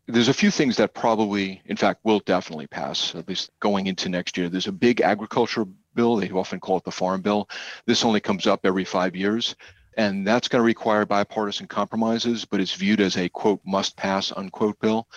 there's 0.06 0.28
a 0.28 0.34
few 0.34 0.50
things 0.50 0.76
that 0.76 0.94
probably, 0.94 1.62
in 1.66 1.76
fact, 1.76 2.00
will 2.04 2.20
definitely 2.20 2.66
pass, 2.66 3.14
at 3.14 3.28
least 3.28 3.50
going 3.60 3.86
into 3.86 4.08
next 4.08 4.36
year. 4.36 4.48
There's 4.48 4.66
a 4.66 4.72
big 4.72 5.00
agriculture 5.00 5.64
bill. 5.94 6.16
They 6.16 6.30
often 6.30 6.60
call 6.60 6.76
it 6.76 6.84
the 6.84 6.90
Farm 6.90 7.22
Bill. 7.22 7.48
This 7.86 8.04
only 8.04 8.20
comes 8.20 8.46
up 8.46 8.60
every 8.64 8.84
five 8.84 9.16
years. 9.16 9.56
And 9.96 10.26
that's 10.26 10.48
going 10.48 10.60
to 10.60 10.66
require 10.66 11.06
bipartisan 11.06 11.68
compromises, 11.68 12.44
but 12.44 12.60
it's 12.60 12.74
viewed 12.74 13.00
as 13.00 13.16
a 13.16 13.28
quote 13.28 13.60
must 13.64 13.96
pass 13.96 14.32
unquote 14.36 14.78
bill. 14.80 15.08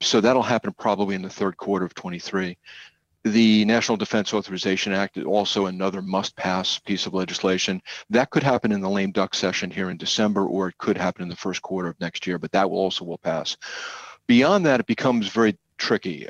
So 0.00 0.20
that'll 0.20 0.42
happen 0.42 0.74
probably 0.76 1.14
in 1.14 1.22
the 1.22 1.30
third 1.30 1.56
quarter 1.56 1.84
of 1.84 1.94
23. 1.94 2.58
The 3.22 3.64
National 3.64 3.96
Defense 3.96 4.34
Authorization 4.34 4.92
Act 4.92 5.16
is 5.16 5.24
also 5.24 5.66
another 5.66 6.02
must 6.02 6.36
pass 6.36 6.78
piece 6.78 7.06
of 7.06 7.14
legislation. 7.14 7.80
That 8.10 8.28
could 8.28 8.42
happen 8.42 8.70
in 8.70 8.82
the 8.82 8.90
lame 8.90 9.12
duck 9.12 9.34
session 9.34 9.70
here 9.70 9.88
in 9.88 9.96
December, 9.96 10.44
or 10.44 10.68
it 10.68 10.76
could 10.76 10.98
happen 10.98 11.22
in 11.22 11.28
the 11.28 11.36
first 11.36 11.62
quarter 11.62 11.88
of 11.88 11.98
next 12.00 12.26
year, 12.26 12.38
but 12.38 12.52
that 12.52 12.68
will 12.68 12.78
also 12.78 13.04
will 13.04 13.16
pass. 13.16 13.56
Beyond 14.26 14.66
that, 14.66 14.80
it 14.80 14.86
becomes 14.86 15.28
very 15.28 15.56
tricky. 15.76 16.28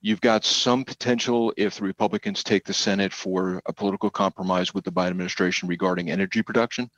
You've 0.00 0.20
got 0.20 0.44
some 0.44 0.84
potential 0.84 1.52
if 1.56 1.76
the 1.76 1.84
Republicans 1.84 2.42
take 2.42 2.64
the 2.64 2.74
Senate 2.74 3.12
for 3.12 3.60
a 3.66 3.72
political 3.72 4.10
compromise 4.10 4.74
with 4.74 4.84
the 4.84 4.92
Biden 4.92 5.10
administration 5.10 5.68
regarding 5.68 6.10
energy 6.10 6.42
production, 6.42 6.90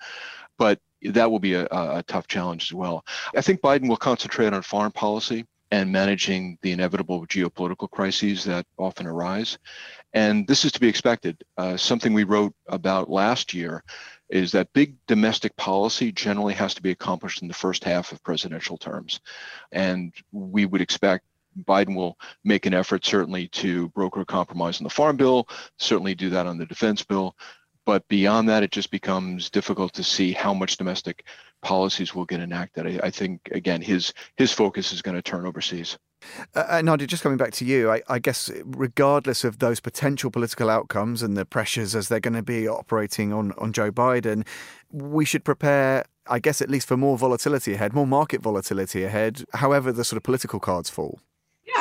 but 0.59 0.79
that 1.03 1.31
will 1.31 1.39
be 1.39 1.55
a, 1.55 1.67
a 1.71 2.05
tough 2.07 2.27
challenge 2.27 2.65
as 2.65 2.75
well. 2.75 3.05
I 3.37 3.41
think 3.41 3.61
Biden 3.61 3.89
will 3.89 3.97
concentrate 3.97 4.53
on 4.53 4.63
foreign 4.63 4.93
policy 4.93 5.45
and 5.71 5.93
managing 5.93 6.59
the 6.63 6.73
inevitable 6.73 7.27
geopolitical 7.27 7.91
crises 7.91 8.45
that 8.45 8.65
often 8.79 9.07
arise. 9.07 9.59
And 10.15 10.47
this 10.47 10.65
is 10.65 10.73
to 10.73 10.81
be 10.81 10.89
expected. 10.89 11.43
Uh, 11.59 11.77
something 11.77 12.15
we 12.15 12.25
wrote 12.25 12.55
about 12.69 13.11
last 13.11 13.53
year 13.53 13.85
is 14.29 14.53
that 14.53 14.73
big 14.73 14.95
domestic 15.07 15.57
policy 15.57 16.13
generally 16.13 16.55
has 16.55 16.75
to 16.75 16.83
be 16.83 16.91
accomplished 16.91 17.43
in 17.43 17.49
the 17.49 17.55
first 17.55 17.85
half 17.85 18.13
of 18.13 18.23
presidential 18.23 18.77
terms. 18.77 19.21
And 19.73 20.13
we 20.33 20.67
would 20.67 20.81
expect 20.81 21.25
Biden 21.65 21.97
will 21.97 22.19
make 22.45 22.67
an 22.67 22.75
effort 22.75 23.05
certainly 23.05 23.49
to 23.49 23.89
broker 23.89 24.21
a 24.21 24.25
compromise 24.25 24.81
on 24.81 24.85
the 24.85 24.91
farm 24.91 25.17
bill, 25.17 25.49
certainly 25.79 26.15
do 26.15 26.31
that 26.31 26.47
on 26.47 26.59
the 26.59 26.67
defense 26.67 27.03
bill. 27.03 27.37
But 27.85 28.07
beyond 28.09 28.49
that, 28.51 28.63
it 28.63 28.71
just 28.71 28.91
becomes 28.91 29.49
difficult 29.49 29.95
to 29.95 30.05
see 30.05 30.33
how 30.33 30.53
much 30.53 30.77
domestic 30.77 31.25
policies 31.63 32.15
will 32.15 32.27
get 32.27 32.41
enacted. 32.41 32.87
I, 32.87 33.07
I 33.07 33.11
think 33.11 33.49
again, 33.51 33.81
his 33.81 34.13
his 34.37 34.53
focus 34.53 34.93
is 34.93 35.03
going 35.03 35.17
to 35.17 35.23
turn 35.23 35.47
overseas. 35.47 35.99
Uh, 36.55 36.65
uh, 36.69 36.83
Nadia, 36.83 37.07
just 37.07 37.23
coming 37.23 37.39
back 37.39 37.53
to 37.53 37.65
you, 37.65 37.91
I, 37.91 38.03
I, 38.09 38.19
guess 38.19 38.51
regardless 38.65 39.45
of 39.45 39.59
those 39.59 39.81
potential 39.81 40.31
political 40.31 40.69
outcomes 40.69 41.23
and 41.23 41.37
the 41.37 41.45
pressures 41.45 41.95
as 41.95 42.09
they're 42.09 42.21
going 42.21 42.35
to 42.35 42.43
be 42.43 42.69
operating 42.69 43.33
on, 43.33 43.53
on 43.53 43.73
Joe 43.73 43.91
Biden, 43.91 44.47
we 44.91 45.25
should 45.25 45.45
prepare, 45.45 46.05
I 46.27 46.39
guess, 46.39 46.61
at 46.61 46.71
least 46.71 46.89
for 46.89 46.97
more 46.97 47.17
volatility 47.17 47.75
ahead, 47.75 47.93
more 47.93 48.07
market 48.07 48.43
volatility 48.43 49.05
ahead, 49.05 49.45
however 49.55 49.93
the 49.93 50.05
sort 50.05 50.17
of 50.17 50.23
political 50.23 50.61
cards 50.61 50.91
fall. 50.91 51.21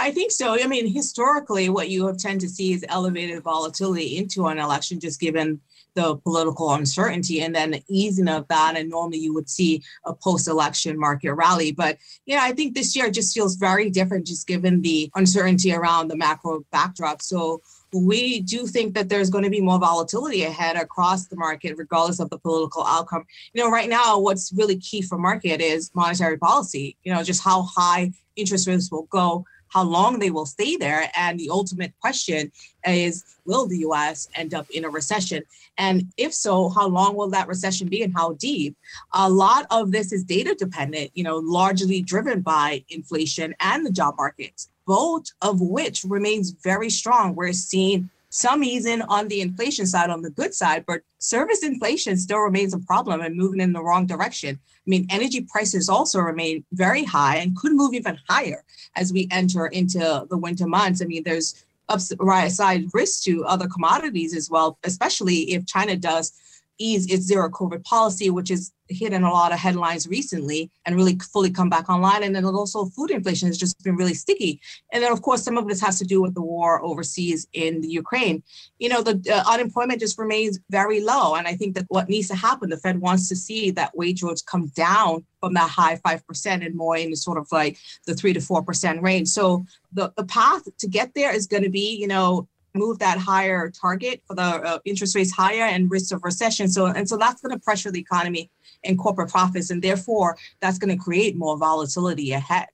I 0.08 0.12
think 0.12 0.32
so. 0.32 0.58
I 0.58 0.68
mean, 0.68 0.88
historically, 0.88 1.68
what 1.68 1.90
you 1.90 2.08
have 2.08 2.18
tend 2.18 2.40
to 2.40 2.48
see 2.48 2.72
is 2.72 2.86
elevated 2.88 3.44
volatility 3.44 4.16
into 4.16 4.48
an 4.48 4.58
election, 4.58 5.02
just 5.02 5.20
given 5.20 5.60
the 5.96 6.16
political 6.16 6.72
uncertainty 6.72 7.42
and 7.42 7.54
then 7.54 7.72
the 7.72 7.84
easing 7.90 8.30
of 8.30 8.48
that. 8.48 8.78
And 8.78 8.90
normally 8.90 9.18
you 9.18 9.34
would 9.34 9.50
see 9.50 9.84
a 10.06 10.14
post-election 10.14 10.98
market 10.98 11.34
rally. 11.34 11.74
But 11.74 11.98
yeah, 12.26 12.40
I 12.42 12.54
think 12.54 12.74
this 12.74 12.96
year 12.96 13.12
just 13.12 13.34
feels 13.34 13.58
very 13.58 13.90
different, 13.90 14.26
just 14.26 14.48
given 14.48 14.82
the 14.82 15.12
uncertainty 15.16 15.74
around 15.74 16.08
the 16.08 16.16
macro 16.16 16.64
backdrop. 16.72 17.22
So 17.22 17.62
we 17.92 18.40
do 18.40 18.66
think 18.66 18.94
that 18.94 19.10
there's 19.10 19.30
going 19.30 19.44
to 19.44 19.50
be 19.50 19.60
more 19.60 19.78
volatility 19.78 20.46
ahead 20.46 20.78
across 20.78 21.28
the 21.28 21.36
market, 21.36 21.76
regardless 21.78 22.22
of 22.22 22.30
the 22.30 22.40
political 22.40 22.86
outcome. 22.86 23.26
You 23.52 23.62
know, 23.62 23.70
right 23.70 23.90
now, 23.90 24.20
what's 24.20 24.54
really 24.56 24.78
key 24.78 25.02
for 25.02 25.18
market 25.18 25.60
is 25.60 25.92
monetary 25.94 26.38
policy. 26.38 26.96
You 27.04 27.14
know, 27.14 27.24
just 27.24 27.44
how 27.44 27.64
high 27.64 28.14
interest 28.38 28.68
rates 28.70 28.90
will 28.90 29.08
go 29.10 29.46
how 29.78 29.84
long 29.84 30.18
they 30.18 30.32
will 30.32 30.48
stay 30.48 30.76
there. 30.76 31.12
And 31.16 31.40
the 31.40 31.52
ultimate 31.52 31.94
question 32.02 32.52
is 32.84 33.24
will 33.46 33.68
the 33.68 33.78
US 33.90 34.28
end 34.34 34.56
up 34.56 34.68
in 34.72 34.86
a 34.86 34.90
recession? 34.90 35.44
And 35.78 36.12
if 36.18 36.34
so, 36.34 36.70
how 36.70 36.88
long 36.88 37.16
will 37.16 37.30
that 37.30 37.48
recession 37.48 37.88
be 37.88 38.02
and 38.02 38.12
how 38.12 38.34
deep? 38.34 38.76
A 39.14 39.30
lot 39.30 39.68
of 39.70 39.92
this 39.92 40.12
is 40.12 40.24
data 40.24 40.56
dependent, 40.58 41.12
you 41.14 41.24
know, 41.24 41.38
largely 41.38 42.02
driven 42.02 42.42
by 42.42 42.84
inflation 42.90 43.54
and 43.60 43.86
the 43.86 43.92
job 43.92 44.16
market, 44.18 44.66
both 44.88 45.26
of 45.44 45.62
which 45.62 46.04
remains 46.04 46.50
very 46.50 46.90
strong. 46.90 47.36
We're 47.36 47.54
seeing 47.54 48.10
some 48.30 48.64
easing 48.64 49.02
on 49.04 49.28
the 49.28 49.42
inflation 49.42 49.86
side 49.86 50.10
on 50.10 50.22
the 50.22 50.30
good 50.30 50.54
side, 50.54 50.84
but 50.86 51.02
service 51.20 51.64
inflation 51.64 52.18
still 52.18 52.40
remains 52.40 52.74
a 52.74 52.80
problem 52.80 53.22
and 53.22 53.36
moving 53.36 53.62
in 53.62 53.74
the 53.74 53.84
wrong 53.84 54.06
direction. 54.06 54.60
I 54.62 54.90
mean, 54.90 55.08
energy 55.10 55.42
prices 55.42 55.90
also 55.90 56.20
remain 56.20 56.66
very 56.74 57.04
high 57.04 57.38
and 57.38 57.56
could 57.56 57.74
move 57.74 57.94
even 57.94 58.18
higher 58.30 58.64
as 58.96 59.14
we 59.14 59.28
enter 59.32 59.68
into 59.68 60.26
the 60.30 60.38
winter 60.38 60.68
months. 60.68 61.02
I 61.02 61.06
mean, 61.06 61.24
there's 61.24 61.66
upside 61.90 62.94
risk 62.94 63.24
to 63.24 63.46
other 63.46 63.68
commodities 63.68 64.36
as 64.36 64.50
well, 64.50 64.78
especially 64.84 65.54
if 65.54 65.66
China 65.66 65.96
does 65.96 66.34
ease 66.80 67.12
its 67.12 67.26
zero 67.26 67.50
COVID 67.50 67.84
policy, 67.84 68.30
which 68.30 68.52
is 68.52 68.72
hidden 68.90 69.24
a 69.24 69.32
lot 69.32 69.52
of 69.52 69.60
headlines 69.60 70.08
recently 70.08 70.72
and 70.86 70.96
really 70.96 71.18
fully 71.34 71.50
come 71.50 71.70
back 71.70 71.90
online. 71.90 72.24
And 72.24 72.36
then 72.36 72.46
also 72.46 72.86
food 72.86 73.12
inflation 73.12 73.48
has 73.48 73.58
just 73.58 73.84
been 73.84 73.96
really 73.96 74.14
sticky. 74.14 74.62
And 74.92 75.04
then, 75.04 75.12
of 75.12 75.22
course, 75.22 75.44
some 75.44 75.58
of 75.58 75.68
this 75.68 75.82
has 75.82 75.98
to 76.00 76.06
do 76.06 76.22
with 76.22 76.34
the 76.34 76.42
war 76.42 76.82
overseas 76.84 77.48
in 77.54 77.82
the 77.82 77.88
Ukraine. 77.88 78.44
You 78.80 78.90
know, 78.90 79.02
the 79.02 79.22
uh, 79.34 79.44
unemployment 79.52 80.00
just 80.00 80.18
remains 80.18 80.60
very 80.70 81.02
low. 81.02 81.36
And 81.36 81.48
I 81.48 81.56
think 81.56 81.76
that 81.76 81.86
what 81.90 82.10
needs 82.10 82.28
to 82.30 82.36
happen, 82.36 82.70
the 82.70 82.78
Fed 82.78 83.00
wants 83.00 83.28
to 83.30 83.36
see 83.36 83.72
that 83.72 83.96
wage 83.96 84.22
growth 84.22 84.46
come 84.46 84.68
down 84.76 85.26
from 85.40 85.54
that 85.54 85.70
high 85.70 85.98
5% 85.98 86.66
and 86.66 86.76
more 86.76 86.98
in 86.98 87.16
sort 87.16 87.38
of 87.38 87.48
like 87.52 87.78
the 88.06 88.16
3 88.16 88.34
to 88.34 88.40
4% 88.40 89.02
range. 89.02 89.28
So 89.28 89.66
the, 89.92 90.12
the 90.18 90.26
path 90.26 90.64
to 90.78 90.88
get 90.88 91.14
there 91.14 91.34
is 91.34 91.48
going 91.48 91.64
to 91.64 91.70
be, 91.70 91.96
you 91.96 92.08
know, 92.08 92.48
move 92.78 93.00
that 93.00 93.18
higher 93.18 93.70
target 93.70 94.22
for 94.28 94.36
the 94.36 94.42
uh, 94.42 94.80
interest 94.86 95.16
rates 95.16 95.32
higher 95.32 95.64
and 95.64 95.90
risk 95.92 96.14
of 96.14 96.24
recession. 96.24 96.68
So 96.68 96.88
and 96.88 97.08
so 97.08 97.18
that's 97.18 97.42
going 97.42 97.54
to 97.58 97.64
pressure 97.64 97.92
the 97.92 98.00
economy 98.00 98.50
and 98.84 98.98
corporate 98.98 99.30
profits, 99.30 99.70
and 99.70 99.82
therefore 99.82 100.38
that's 100.60 100.78
going 100.78 100.96
to 100.96 101.04
create 101.04 101.36
more 101.36 101.58
volatility 101.58 102.32
ahead. 102.32 102.68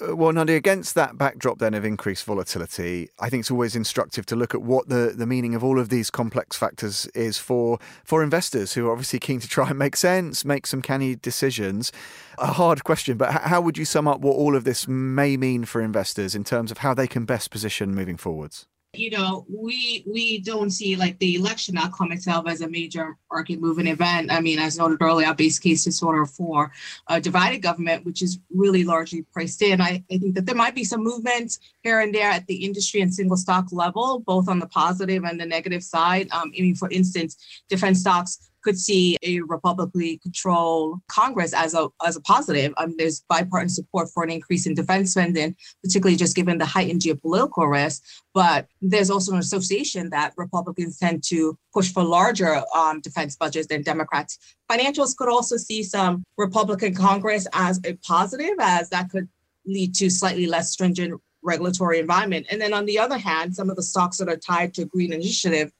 Uh, 0.00 0.16
well, 0.16 0.32
Nadia, 0.32 0.56
against 0.56 0.94
that 0.96 1.16
backdrop 1.16 1.58
then 1.58 1.72
of 1.72 1.84
increased 1.84 2.24
volatility, 2.24 3.08
I 3.20 3.30
think 3.30 3.42
it's 3.42 3.50
always 3.50 3.76
instructive 3.76 4.26
to 4.26 4.36
look 4.36 4.54
at 4.54 4.62
what 4.62 4.88
the, 4.88 5.14
the 5.16 5.26
meaning 5.26 5.54
of 5.54 5.62
all 5.62 5.78
of 5.78 5.88
these 5.88 6.10
complex 6.10 6.56
factors 6.56 7.06
is 7.14 7.38
for 7.38 7.78
for 8.02 8.22
investors 8.22 8.72
who 8.72 8.88
are 8.88 8.92
obviously 8.92 9.20
keen 9.20 9.38
to 9.40 9.48
try 9.48 9.68
and 9.68 9.78
make 9.78 9.96
sense, 9.96 10.44
make 10.44 10.66
some 10.66 10.82
canny 10.82 11.14
decisions. 11.14 11.92
A 12.38 12.54
hard 12.54 12.82
question, 12.82 13.16
but 13.16 13.30
how 13.30 13.60
would 13.60 13.78
you 13.78 13.84
sum 13.84 14.08
up 14.08 14.20
what 14.20 14.34
all 14.34 14.56
of 14.56 14.64
this 14.64 14.88
may 14.88 15.36
mean 15.36 15.64
for 15.64 15.80
investors 15.80 16.34
in 16.34 16.42
terms 16.42 16.72
of 16.72 16.78
how 16.78 16.94
they 16.94 17.06
can 17.06 17.24
best 17.24 17.52
position 17.52 17.94
moving 17.94 18.16
forwards? 18.16 18.66
You 18.98 19.10
know, 19.10 19.46
we 19.48 20.04
we 20.06 20.40
don't 20.40 20.70
see 20.70 20.96
like 20.96 21.18
the 21.18 21.36
election 21.36 21.76
outcome 21.76 22.12
itself 22.12 22.46
as 22.48 22.60
a 22.60 22.68
major 22.68 23.16
market 23.30 23.60
moving 23.60 23.86
event. 23.86 24.32
I 24.32 24.40
mean, 24.40 24.58
as 24.58 24.78
noted 24.78 25.02
earlier, 25.02 25.26
our 25.26 25.34
base 25.34 25.58
case 25.58 25.86
is 25.86 25.98
sort 25.98 26.20
of 26.20 26.30
for 26.30 26.72
a 27.08 27.20
divided 27.20 27.58
government, 27.58 28.04
which 28.04 28.22
is 28.22 28.38
really 28.50 28.84
largely 28.84 29.22
priced 29.32 29.62
in. 29.62 29.80
I, 29.80 30.04
I 30.10 30.18
think 30.18 30.34
that 30.34 30.46
there 30.46 30.54
might 30.54 30.74
be 30.74 30.84
some 30.84 31.02
movements 31.02 31.58
here 31.82 32.00
and 32.00 32.14
there 32.14 32.30
at 32.30 32.46
the 32.46 32.64
industry 32.64 33.00
and 33.00 33.12
single 33.12 33.36
stock 33.36 33.66
level, 33.72 34.20
both 34.20 34.48
on 34.48 34.58
the 34.58 34.66
positive 34.68 35.24
and 35.24 35.40
the 35.40 35.46
negative 35.46 35.82
side. 35.82 36.28
Um, 36.30 36.52
I 36.56 36.60
mean, 36.60 36.74
for 36.74 36.90
instance, 36.90 37.36
defense 37.68 38.00
stocks 38.00 38.50
could 38.64 38.78
see 38.78 39.16
a 39.22 39.40
Republically 39.42 40.18
controlled 40.18 41.00
Congress 41.08 41.52
as 41.52 41.74
a 41.74 41.88
as 42.04 42.16
a 42.16 42.20
positive. 42.22 42.72
Um, 42.78 42.94
there's 42.96 43.24
bipartisan 43.28 43.84
support 43.84 44.08
for 44.12 44.24
an 44.24 44.30
increase 44.30 44.66
in 44.66 44.74
defense 44.74 45.12
spending, 45.12 45.54
particularly 45.82 46.16
just 46.16 46.34
given 46.34 46.58
the 46.58 46.66
heightened 46.66 47.02
geopolitical 47.02 47.70
risk. 47.70 48.02
But 48.32 48.66
there's 48.80 49.10
also 49.10 49.32
an 49.32 49.38
association 49.38 50.10
that 50.10 50.32
Republicans 50.36 50.98
tend 50.98 51.22
to 51.24 51.56
push 51.72 51.92
for 51.92 52.02
larger 52.02 52.62
um, 52.74 53.00
defense 53.00 53.36
budgets 53.36 53.68
than 53.68 53.82
Democrats. 53.82 54.38
Financials 54.70 55.16
could 55.16 55.28
also 55.28 55.56
see 55.56 55.82
some 55.82 56.24
Republican 56.36 56.94
Congress 56.94 57.46
as 57.52 57.80
a 57.84 57.94
positive, 57.96 58.56
as 58.58 58.88
that 58.90 59.10
could 59.10 59.28
lead 59.66 59.94
to 59.94 60.10
slightly 60.10 60.46
less 60.46 60.70
stringent 60.70 61.20
regulatory 61.42 61.98
environment. 61.98 62.46
And 62.50 62.60
then 62.60 62.72
on 62.72 62.86
the 62.86 62.98
other 62.98 63.18
hand, 63.18 63.54
some 63.54 63.70
of 63.70 63.76
the 63.76 63.82
stocks 63.82 64.16
that 64.18 64.28
are 64.28 64.36
tied 64.36 64.74
to 64.74 64.86
green 64.86 65.12
initiative 65.12 65.70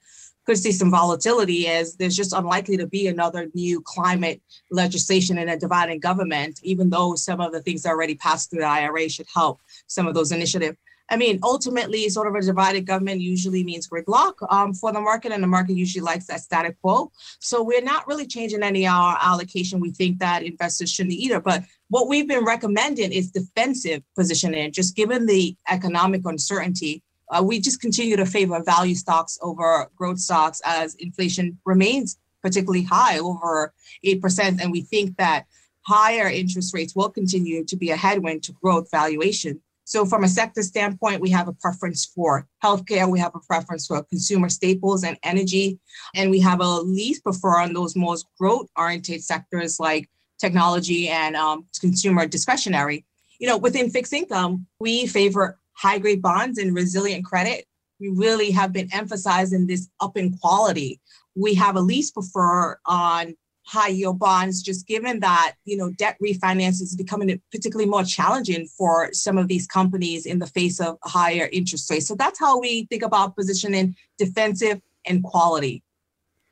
could 0.46 0.58
see 0.58 0.72
some 0.72 0.90
volatility 0.90 1.68
as 1.68 1.96
there's 1.96 2.16
just 2.16 2.32
unlikely 2.32 2.76
to 2.76 2.86
be 2.86 3.06
another 3.06 3.48
new 3.54 3.80
climate 3.80 4.42
legislation 4.70 5.38
in 5.38 5.48
a 5.48 5.58
divided 5.58 6.00
government, 6.00 6.60
even 6.62 6.90
though 6.90 7.14
some 7.14 7.40
of 7.40 7.52
the 7.52 7.62
things 7.62 7.86
already 7.86 8.14
passed 8.14 8.50
through 8.50 8.60
the 8.60 8.66
IRA 8.66 9.08
should 9.08 9.26
help 9.32 9.60
some 9.86 10.06
of 10.06 10.14
those 10.14 10.32
initiatives. 10.32 10.76
I 11.10 11.16
mean, 11.18 11.38
ultimately, 11.42 12.08
sort 12.08 12.28
of 12.28 12.34
a 12.34 12.40
divided 12.40 12.86
government 12.86 13.20
usually 13.20 13.62
means 13.62 13.88
gridlock 13.88 14.34
um, 14.50 14.72
for 14.72 14.90
the 14.90 15.00
market, 15.00 15.32
and 15.32 15.42
the 15.42 15.46
market 15.46 15.76
usually 15.76 16.02
likes 16.02 16.26
that 16.26 16.40
static 16.40 16.80
quo. 16.80 17.12
So 17.40 17.62
we're 17.62 17.82
not 17.82 18.08
really 18.08 18.26
changing 18.26 18.62
any 18.62 18.86
of 18.86 18.94
our 18.94 19.18
allocation. 19.20 19.80
We 19.80 19.92
think 19.92 20.18
that 20.20 20.44
investors 20.44 20.90
shouldn't 20.90 21.14
either. 21.14 21.40
But 21.40 21.64
what 21.88 22.08
we've 22.08 22.26
been 22.26 22.44
recommending 22.44 23.12
is 23.12 23.30
defensive 23.30 24.02
positioning, 24.16 24.72
just 24.72 24.96
given 24.96 25.26
the 25.26 25.56
economic 25.70 26.22
uncertainty 26.24 27.02
uh, 27.30 27.42
we 27.42 27.60
just 27.60 27.80
continue 27.80 28.16
to 28.16 28.26
favor 28.26 28.62
value 28.64 28.94
stocks 28.94 29.38
over 29.42 29.90
growth 29.96 30.18
stocks 30.18 30.60
as 30.64 30.94
inflation 30.96 31.58
remains 31.64 32.18
particularly 32.42 32.82
high, 32.82 33.18
over 33.18 33.72
8%. 34.04 34.60
And 34.60 34.70
we 34.70 34.82
think 34.82 35.16
that 35.16 35.46
higher 35.86 36.28
interest 36.28 36.74
rates 36.74 36.94
will 36.94 37.08
continue 37.08 37.64
to 37.64 37.76
be 37.76 37.90
a 37.90 37.96
headwind 37.96 38.42
to 38.44 38.52
growth 38.52 38.90
valuation. 38.90 39.60
So, 39.86 40.06
from 40.06 40.24
a 40.24 40.28
sector 40.28 40.62
standpoint, 40.62 41.20
we 41.20 41.28
have 41.30 41.46
a 41.46 41.52
preference 41.52 42.06
for 42.06 42.46
healthcare, 42.62 43.10
we 43.10 43.18
have 43.18 43.34
a 43.34 43.40
preference 43.40 43.86
for 43.86 44.02
consumer 44.04 44.48
staples 44.48 45.04
and 45.04 45.18
energy, 45.22 45.78
and 46.14 46.30
we 46.30 46.40
have 46.40 46.60
a 46.60 46.80
least 46.80 47.22
prefer 47.22 47.60
on 47.60 47.74
those 47.74 47.94
most 47.94 48.26
growth 48.38 48.68
oriented 48.78 49.22
sectors 49.22 49.78
like 49.78 50.08
technology 50.38 51.08
and 51.08 51.36
um, 51.36 51.66
consumer 51.80 52.26
discretionary. 52.26 53.04
You 53.38 53.48
know, 53.48 53.58
within 53.58 53.90
fixed 53.90 54.14
income, 54.14 54.66
we 54.78 55.06
favor 55.06 55.58
high 55.74 55.98
grade 55.98 56.22
bonds 56.22 56.58
and 56.58 56.74
resilient 56.74 57.24
credit, 57.24 57.66
we 58.00 58.08
really 58.08 58.50
have 58.50 58.72
been 58.72 58.88
emphasizing 58.92 59.66
this 59.66 59.88
up 60.00 60.16
in 60.16 60.36
quality. 60.38 61.00
We 61.34 61.54
have 61.54 61.76
a 61.76 61.80
least 61.80 62.14
prefer 62.14 62.78
on 62.86 63.34
high 63.66 63.88
yield 63.88 64.18
bonds, 64.18 64.62
just 64.62 64.86
given 64.86 65.20
that 65.20 65.54
you 65.64 65.76
know 65.76 65.90
debt 65.92 66.16
refinance 66.22 66.82
is 66.82 66.96
becoming 66.96 67.40
particularly 67.50 67.88
more 67.88 68.04
challenging 68.04 68.66
for 68.66 69.12
some 69.12 69.38
of 69.38 69.48
these 69.48 69.66
companies 69.66 70.26
in 70.26 70.38
the 70.38 70.46
face 70.46 70.80
of 70.80 70.98
higher 71.04 71.48
interest 71.52 71.90
rates. 71.90 72.06
So 72.06 72.14
that's 72.14 72.38
how 72.38 72.60
we 72.60 72.86
think 72.86 73.02
about 73.02 73.36
positioning 73.36 73.96
defensive 74.18 74.80
and 75.06 75.22
quality. 75.22 75.83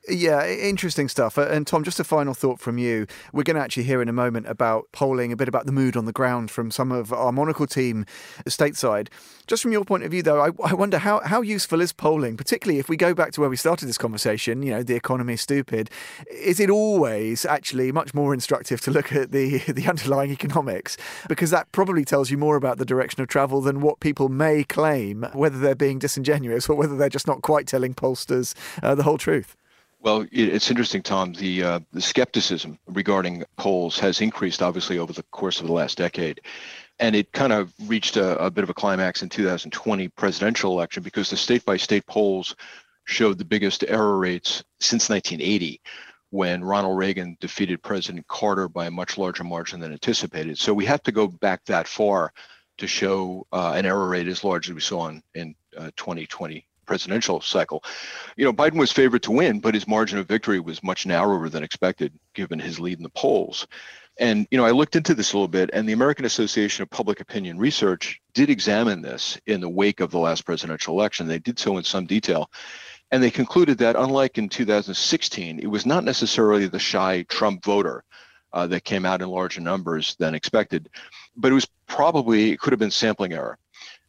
Yeah, 0.09 0.45
interesting 0.45 1.09
stuff. 1.09 1.39
And 1.39 1.65
Tom, 1.65 1.85
just 1.85 2.01
a 2.01 2.05
final 2.05 2.35
thought 2.35 2.59
from 2.59 2.77
you. 2.77 3.07
We're 3.33 3.45
going 3.45 3.55
to 3.55 3.63
actually 3.63 3.85
hear 3.85 4.03
in 4.03 4.09
a 4.09 4.13
moment 4.13 4.49
about 4.49 4.89
polling, 4.91 5.31
a 5.31 5.37
bit 5.37 5.47
about 5.47 5.65
the 5.65 5.71
mood 5.71 5.97
on 5.97 6.07
the 6.07 6.13
ground 6.13 6.51
from 6.51 6.73
some 6.73 6.91
of 6.91 7.13
our 7.13 7.31
Monocle 7.31 7.69
team 7.69 8.05
stateside. 8.47 9.09
Just 9.47 9.63
from 9.63 9.71
your 9.71 9.85
point 9.85 10.03
of 10.03 10.11
view, 10.11 10.25
though, 10.25 10.41
I, 10.41 10.51
I 10.65 10.75
wonder 10.75 10.99
how, 10.99 11.21
how 11.21 11.41
useful 11.41 11.81
is 11.81 11.93
polling, 11.93 12.37
particularly 12.37 12.81
if 12.81 12.89
we 12.89 12.97
go 12.97 13.15
back 13.15 13.31
to 13.33 13.41
where 13.41 13.49
we 13.49 13.57
started 13.57 13.87
this 13.87 13.97
conversation, 13.97 14.65
you 14.65 14.73
know, 14.73 14.83
the 14.83 14.97
economy 14.97 15.35
is 15.35 15.41
stupid. 15.41 15.89
Is 16.29 16.59
it 16.59 16.69
always 16.69 17.45
actually 17.45 17.93
much 17.93 18.13
more 18.13 18.35
instructive 18.35 18.81
to 18.81 18.91
look 18.91 19.13
at 19.13 19.31
the, 19.31 19.59
the 19.69 19.87
underlying 19.87 20.33
economics? 20.33 20.97
Because 21.29 21.51
that 21.51 21.71
probably 21.71 22.05
tells 22.05 22.29
you 22.29 22.39
more 22.39 22.57
about 22.57 22.79
the 22.79 22.85
direction 22.85 23.23
of 23.23 23.29
travel 23.29 23.61
than 23.61 23.81
what 23.81 24.01
people 24.01 24.29
may 24.29 24.65
claim, 24.65 25.29
whether 25.33 25.61
they're 25.61 25.77
being 25.77 26.01
disingenuous 26.01 26.69
or 26.69 26.75
whether 26.75 26.97
they're 26.97 27.09
just 27.09 27.29
not 27.29 27.43
quite 27.43 27.69
telling 27.69 27.95
pollsters 27.95 28.55
uh, 28.83 28.97
the 28.97 29.05
whole 29.05 29.19
truth. 29.19 29.57
Well, 30.03 30.27
it's 30.33 30.69
interesting, 30.69 31.01
Tom. 31.01 31.33
The 31.33 31.63
uh, 31.63 31.81
the 31.93 32.01
skepticism 32.01 32.77
regarding 32.89 33.45
polls 33.57 34.01
has 34.01 34.21
increased 34.21 34.61
obviously 34.61 34.99
over 34.99 35.13
the 35.13 35.23
course 35.31 35.61
of 35.61 35.69
the 35.69 35.73
last 35.73 35.97
decade, 35.97 36.41
and 36.99 37.15
it 37.15 37.31
kind 37.31 37.53
of 37.53 37.73
reached 37.87 38.17
a, 38.17 38.37
a 38.45 38.51
bit 38.51 38.65
of 38.65 38.71
a 38.71 38.75
climax 38.75 39.23
in 39.23 39.29
2020 39.29 40.09
presidential 40.09 40.73
election 40.73 41.05
because 41.05 41.31
the 41.31 41.37
state 41.37 41.65
by 41.65 41.77
state 41.77 42.05
polls 42.07 42.57
showed 43.05 43.39
the 43.39 43.45
biggest 43.45 43.85
error 43.87 44.19
rates 44.19 44.65
since 44.81 45.09
1980 45.09 45.81
when 46.31 46.65
Ronald 46.65 46.99
Reagan 46.99 47.37
defeated 47.41 47.81
President 47.81 48.27
Carter 48.27 48.69
by 48.69 48.87
a 48.87 48.91
much 48.91 49.19
larger 49.19 49.45
margin 49.45 49.79
than 49.79 49.93
anticipated. 49.93 50.59
So 50.59 50.75
we 50.75 50.87
have 50.87 51.05
to 51.05 51.13
go 51.13 51.29
back 51.29 51.65
that 51.67 51.87
far 51.87 52.33
to 52.79 52.89
show 52.89 53.47
uh, 53.53 53.75
an 53.77 53.87
error 53.87 54.09
rate 54.09 54.27
as 54.27 54.43
large 54.43 54.69
as 54.69 54.75
we 54.75 54.81
saw 54.81 55.07
in, 55.09 55.23
in 55.35 55.55
uh, 55.77 55.91
2020 55.97 56.67
presidential 56.87 57.41
cycle. 57.41 57.83
You 58.37 58.45
know, 58.45 58.53
Biden 58.53 58.79
was 58.79 58.93
favored 58.93 59.23
to 59.25 59.33
win, 59.33 59.61
but 59.61 59.75
his 59.75 59.89
margin 59.89 60.19
of 60.19 60.29
victory 60.29 60.61
was 60.61 60.83
much 60.83 61.07
narrower 61.07 61.49
than 61.49 61.63
expected 61.63 62.13
given 62.35 62.59
his 62.59 62.81
lead 62.81 62.99
in 62.99 63.03
the 63.03 63.11
polls. 63.11 63.67
And 64.19 64.47
you 64.51 64.59
know, 64.59 64.65
I 64.65 64.73
looked 64.73 64.97
into 64.97 65.15
this 65.15 65.33
a 65.33 65.37
little 65.37 65.49
bit, 65.49 65.71
and 65.73 65.89
the 65.89 65.95
American 65.95 66.25
Association 66.25 66.83
of 66.83 66.91
Public 66.91 67.21
Opinion 67.21 67.59
Research 67.59 68.21
did 68.35 68.51
examine 68.51 69.01
this 69.01 69.41
in 69.47 69.61
the 69.61 69.69
wake 69.69 70.01
of 70.01 70.11
the 70.11 70.19
last 70.19 70.45
presidential 70.45 70.95
election. 70.95 71.27
They 71.27 71.39
did 71.39 71.59
so 71.59 71.79
in 71.79 71.85
some 71.85 72.07
detail. 72.07 72.51
And 73.11 73.23
they 73.23 73.31
concluded 73.31 73.79
that, 73.79 73.97
unlike 73.97 74.39
in 74.39 74.49
2016, 74.49 75.59
it 75.59 75.67
was 75.67 75.85
not 75.87 76.05
necessarily 76.05 76.67
the 76.67 76.79
shy 76.79 77.23
Trump 77.29 77.65
voter 77.65 78.05
uh, 78.53 78.67
that 78.67 78.85
came 78.85 79.05
out 79.05 79.23
in 79.23 79.29
larger 79.29 79.61
numbers 79.61 80.15
than 80.19 80.35
expected, 80.35 80.89
but 81.37 81.51
it 81.51 81.55
was 81.55 81.69
probably, 81.87 82.53
it 82.53 82.59
could 82.59 82.73
have 82.73 82.81
been 82.81 82.91
sampling 82.91 83.33
error 83.33 83.59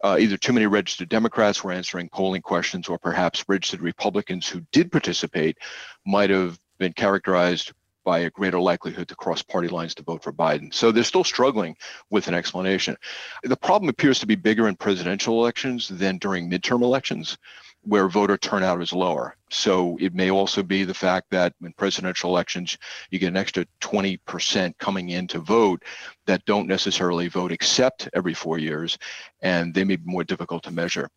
uh, 0.04 0.18
either 0.20 0.38
too 0.38 0.54
many 0.54 0.68
registered 0.68 1.10
Democrats 1.10 1.64
were 1.64 1.72
answering 1.72 2.10
polling 2.10 2.42
questions, 2.42 2.90
or 2.90 3.00
perhaps 3.00 3.46
registered 3.48 3.82
Republicans 3.82 4.48
who 4.48 4.62
did 4.72 4.92
participate 4.92 5.58
might 6.06 6.30
have 6.30 6.60
been 6.78 6.94
characterized 6.94 7.72
by 8.04 8.20
a 8.20 8.30
greater 8.30 8.60
likelihood 8.60 9.08
to 9.08 9.16
cross 9.16 9.42
party 9.42 9.70
lines 9.70 9.96
to 9.96 10.04
vote 10.04 10.22
for 10.22 10.34
Biden. 10.34 10.74
So 10.74 10.92
they're 10.92 11.06
still 11.06 11.24
struggling 11.24 11.78
with 12.10 12.28
an 12.28 12.34
explanation. 12.34 12.98
The 13.44 13.56
problem 13.56 13.88
appears 13.88 14.20
to 14.20 14.28
be 14.28 14.36
bigger 14.36 14.68
in 14.68 14.76
presidential 14.76 15.40
elections 15.40 15.88
than 15.88 16.18
during 16.18 16.50
midterm 16.50 16.82
elections 16.82 17.38
where 17.84 18.08
voter 18.08 18.38
turnout 18.38 18.82
is 18.82 18.94
lower. 18.94 19.36
So 19.50 19.98
it 20.00 20.14
may 20.14 20.32
also 20.32 20.64
be 20.64 20.84
the 20.84 20.94
fact 20.94 21.30
that 21.32 21.54
in 21.62 21.74
presidential 21.74 22.30
elections, 22.30 22.78
you 23.12 23.20
get 23.20 23.28
an 23.28 23.38
extra 23.38 23.66
20% 23.82 24.78
coming 24.80 25.10
in 25.10 25.28
to 25.28 25.40
vote 25.40 25.84
that 26.26 26.46
don't 26.46 26.68
necessarily 26.68 27.28
vote 27.28 27.52
except 27.52 28.10
every 28.14 28.34
four 28.34 28.58
years, 28.58 28.98
and 29.42 29.74
they 29.74 29.84
may 29.84 29.98
be 29.98 30.04
more 30.06 30.24
difficult 30.24 30.64
to 30.64 30.72
measure 30.72 31.10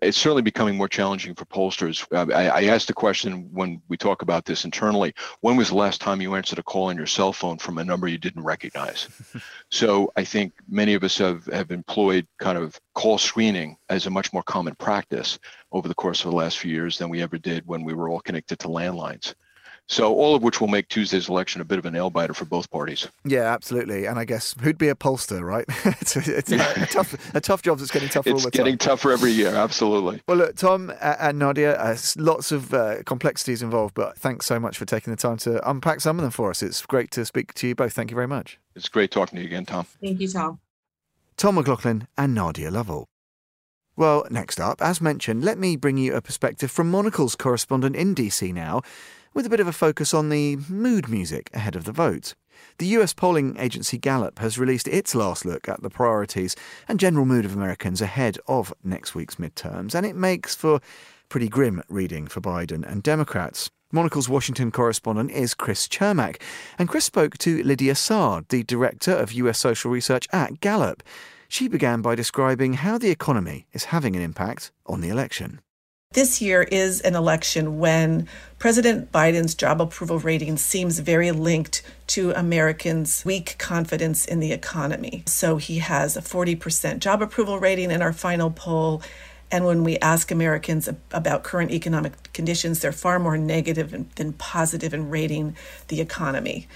it's 0.00 0.18
certainly 0.18 0.42
becoming 0.42 0.76
more 0.76 0.88
challenging 0.88 1.34
for 1.34 1.44
pollsters. 1.46 2.06
Uh, 2.12 2.32
I, 2.32 2.62
I, 2.62 2.64
asked 2.64 2.88
the 2.88 2.92
question 2.92 3.48
when 3.52 3.80
we 3.88 3.96
talk 3.96 4.22
about 4.22 4.44
this 4.44 4.64
internally 4.64 5.14
when 5.40 5.56
was 5.56 5.68
the 5.68 5.76
last 5.76 6.00
time 6.00 6.20
you 6.20 6.34
answered 6.34 6.58
a 6.58 6.62
call 6.62 6.84
on 6.84 6.96
your 6.96 7.06
cell 7.06 7.32
phone 7.32 7.58
from 7.58 7.78
a 7.78 7.84
number 7.84 8.08
you 8.08 8.18
didn't 8.18 8.44
recognize? 8.44 9.08
so 9.70 10.12
I 10.16 10.24
think 10.24 10.52
many 10.68 10.94
of 10.94 11.04
us 11.04 11.18
have, 11.18 11.46
have 11.46 11.70
employed 11.70 12.26
kind 12.38 12.58
of 12.58 12.78
call 12.94 13.18
screening 13.18 13.76
as 13.88 14.06
a 14.06 14.10
much 14.10 14.32
more 14.32 14.42
common 14.42 14.74
practice 14.76 15.38
over 15.72 15.88
the 15.88 15.94
course 15.94 16.24
of 16.24 16.30
the 16.30 16.36
last 16.36 16.58
few 16.58 16.72
years 16.72 16.98
than 16.98 17.08
we 17.08 17.22
ever 17.22 17.38
did 17.38 17.66
when 17.66 17.84
we 17.84 17.94
were 17.94 18.08
all 18.08 18.20
connected 18.20 18.58
to 18.60 18.68
landlines. 18.68 19.34
So 19.88 20.12
all 20.14 20.34
of 20.34 20.42
which 20.42 20.60
will 20.60 20.68
make 20.68 20.88
Tuesday's 20.88 21.28
election 21.28 21.60
a 21.60 21.64
bit 21.64 21.78
of 21.78 21.86
a 21.86 21.90
nail 21.90 22.10
biter 22.10 22.34
for 22.34 22.44
both 22.44 22.70
parties. 22.70 23.06
Yeah, 23.24 23.42
absolutely. 23.42 24.06
And 24.06 24.18
I 24.18 24.24
guess 24.24 24.54
who'd 24.60 24.78
be 24.78 24.88
a 24.88 24.96
pollster, 24.96 25.42
right? 25.42 25.64
it's, 26.00 26.16
a, 26.16 26.38
it's 26.38 26.50
a, 26.50 26.56
a, 26.56 26.86
tough, 26.90 27.34
a 27.34 27.40
tough 27.40 27.62
job 27.62 27.78
that's 27.78 27.92
getting 27.92 28.08
tougher 28.08 28.30
it's 28.30 28.44
all 28.44 28.50
the 28.50 28.50
time. 28.50 28.64
Getting 28.64 28.78
tougher 28.78 29.12
every 29.12 29.30
year. 29.30 29.54
Absolutely. 29.54 30.22
Well, 30.26 30.38
look, 30.38 30.56
Tom 30.56 30.92
and 31.00 31.38
Nadia, 31.38 31.76
uh, 31.76 31.96
lots 32.16 32.50
of 32.50 32.74
uh, 32.74 33.02
complexities 33.04 33.62
involved, 33.62 33.94
but 33.94 34.18
thanks 34.18 34.46
so 34.46 34.58
much 34.58 34.76
for 34.76 34.86
taking 34.86 35.12
the 35.12 35.16
time 35.16 35.36
to 35.38 35.68
unpack 35.68 36.00
some 36.00 36.18
of 36.18 36.22
them 36.22 36.32
for 36.32 36.50
us. 36.50 36.62
It's 36.62 36.84
great 36.84 37.12
to 37.12 37.24
speak 37.24 37.54
to 37.54 37.68
you 37.68 37.74
both. 37.76 37.92
Thank 37.92 38.10
you 38.10 38.16
very 38.16 38.28
much. 38.28 38.58
It's 38.74 38.88
great 38.88 39.12
talking 39.12 39.36
to 39.36 39.42
you 39.42 39.46
again, 39.46 39.66
Tom. 39.66 39.86
Thank 40.02 40.20
you, 40.20 40.28
Tom. 40.28 40.58
Tom 41.36 41.54
McLoughlin 41.54 42.08
and 42.18 42.34
Nadia 42.34 42.70
Lovell. 42.70 43.06
Well, 43.94 44.26
next 44.30 44.60
up, 44.60 44.82
as 44.82 45.00
mentioned, 45.00 45.42
let 45.42 45.58
me 45.58 45.76
bring 45.76 45.96
you 45.96 46.14
a 46.14 46.20
perspective 46.20 46.70
from 46.70 46.90
Monocle's 46.90 47.34
correspondent 47.34 47.96
in 47.96 48.14
DC 48.14 48.52
now 48.52 48.82
with 49.36 49.44
a 49.44 49.50
bit 49.50 49.60
of 49.60 49.66
a 49.68 49.72
focus 49.72 50.14
on 50.14 50.30
the 50.30 50.56
mood 50.66 51.10
music 51.10 51.50
ahead 51.52 51.76
of 51.76 51.84
the 51.84 51.92
vote. 51.92 52.34
The 52.78 52.86
US 52.96 53.12
polling 53.12 53.54
agency 53.58 53.98
Gallup 53.98 54.38
has 54.38 54.58
released 54.58 54.88
its 54.88 55.14
last 55.14 55.44
look 55.44 55.68
at 55.68 55.82
the 55.82 55.90
priorities 55.90 56.56
and 56.88 56.98
general 56.98 57.26
mood 57.26 57.44
of 57.44 57.54
Americans 57.54 58.00
ahead 58.00 58.38
of 58.48 58.72
next 58.82 59.14
week's 59.14 59.34
midterms, 59.34 59.94
and 59.94 60.06
it 60.06 60.16
makes 60.16 60.54
for 60.54 60.80
pretty 61.28 61.50
grim 61.50 61.82
reading 61.90 62.26
for 62.26 62.40
Biden 62.40 62.90
and 62.90 63.02
Democrats. 63.02 63.68
Monocle's 63.92 64.26
Washington 64.26 64.70
correspondent 64.70 65.30
is 65.30 65.52
Chris 65.52 65.86
Cermak, 65.86 66.40
and 66.78 66.88
Chris 66.88 67.04
spoke 67.04 67.36
to 67.36 67.62
Lydia 67.62 67.94
Saad, 67.94 68.48
the 68.48 68.62
director 68.62 69.12
of 69.12 69.34
US 69.34 69.58
social 69.58 69.90
research 69.90 70.26
at 70.32 70.60
Gallup. 70.60 71.02
She 71.46 71.68
began 71.68 72.00
by 72.00 72.14
describing 72.14 72.72
how 72.72 72.96
the 72.96 73.10
economy 73.10 73.66
is 73.74 73.84
having 73.84 74.16
an 74.16 74.22
impact 74.22 74.72
on 74.86 75.02
the 75.02 75.10
election 75.10 75.60
This 76.16 76.40
year 76.40 76.62
is 76.62 77.02
an 77.02 77.14
election 77.14 77.78
when 77.78 78.26
President 78.58 79.12
Biden's 79.12 79.54
job 79.54 79.82
approval 79.82 80.18
rating 80.18 80.56
seems 80.56 80.98
very 81.00 81.30
linked 81.30 81.82
to 82.06 82.30
Americans' 82.30 83.22
weak 83.22 83.56
confidence 83.58 84.24
in 84.24 84.40
the 84.40 84.50
economy. 84.50 85.24
So 85.26 85.58
he 85.58 85.76
has 85.80 86.16
a 86.16 86.22
40% 86.22 87.00
job 87.00 87.20
approval 87.20 87.60
rating 87.60 87.90
in 87.90 88.00
our 88.00 88.14
final 88.14 88.50
poll. 88.50 89.02
And 89.50 89.66
when 89.66 89.84
we 89.84 89.98
ask 89.98 90.30
Americans 90.30 90.88
about 91.12 91.42
current 91.42 91.70
economic 91.70 92.32
conditions, 92.32 92.80
they're 92.80 92.92
far 92.92 93.18
more 93.18 93.36
negative 93.36 94.14
than 94.14 94.32
positive 94.32 94.94
in 94.94 95.10
rating 95.10 95.54
the 95.88 96.00
economy. 96.00 96.66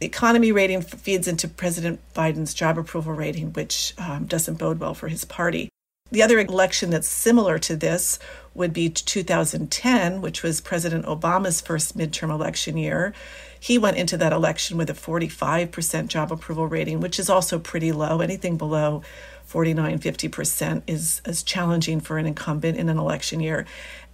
The 0.00 0.06
economy 0.08 0.52
rating 0.52 0.82
feeds 0.82 1.26
into 1.26 1.48
President 1.48 2.00
Biden's 2.12 2.52
job 2.52 2.76
approval 2.76 3.14
rating, 3.14 3.54
which 3.54 3.94
um, 3.96 4.26
doesn't 4.26 4.58
bode 4.58 4.78
well 4.78 4.92
for 4.92 5.08
his 5.08 5.24
party. 5.24 5.70
The 6.10 6.22
other 6.22 6.38
election 6.40 6.90
that's 6.90 7.08
similar 7.08 7.58
to 7.60 7.76
this 7.76 8.18
would 8.54 8.72
be 8.72 8.88
2010, 8.88 10.20
which 10.20 10.42
was 10.42 10.60
President 10.60 11.06
Obama's 11.06 11.60
first 11.60 11.96
midterm 11.96 12.30
election 12.30 12.76
year. 12.76 13.14
He 13.60 13.78
went 13.78 13.96
into 13.96 14.16
that 14.16 14.32
election 14.32 14.76
with 14.76 14.90
a 14.90 14.94
45% 14.94 16.08
job 16.08 16.32
approval 16.32 16.66
rating, 16.66 17.00
which 17.00 17.18
is 17.18 17.30
also 17.30 17.58
pretty 17.58 17.92
low. 17.92 18.20
Anything 18.20 18.56
below 18.56 19.02
49, 19.44 19.98
50% 19.98 20.82
is, 20.86 21.20
is 21.26 21.42
challenging 21.42 22.00
for 22.00 22.18
an 22.18 22.26
incumbent 22.26 22.78
in 22.78 22.88
an 22.88 22.98
election 22.98 23.40
year. 23.40 23.66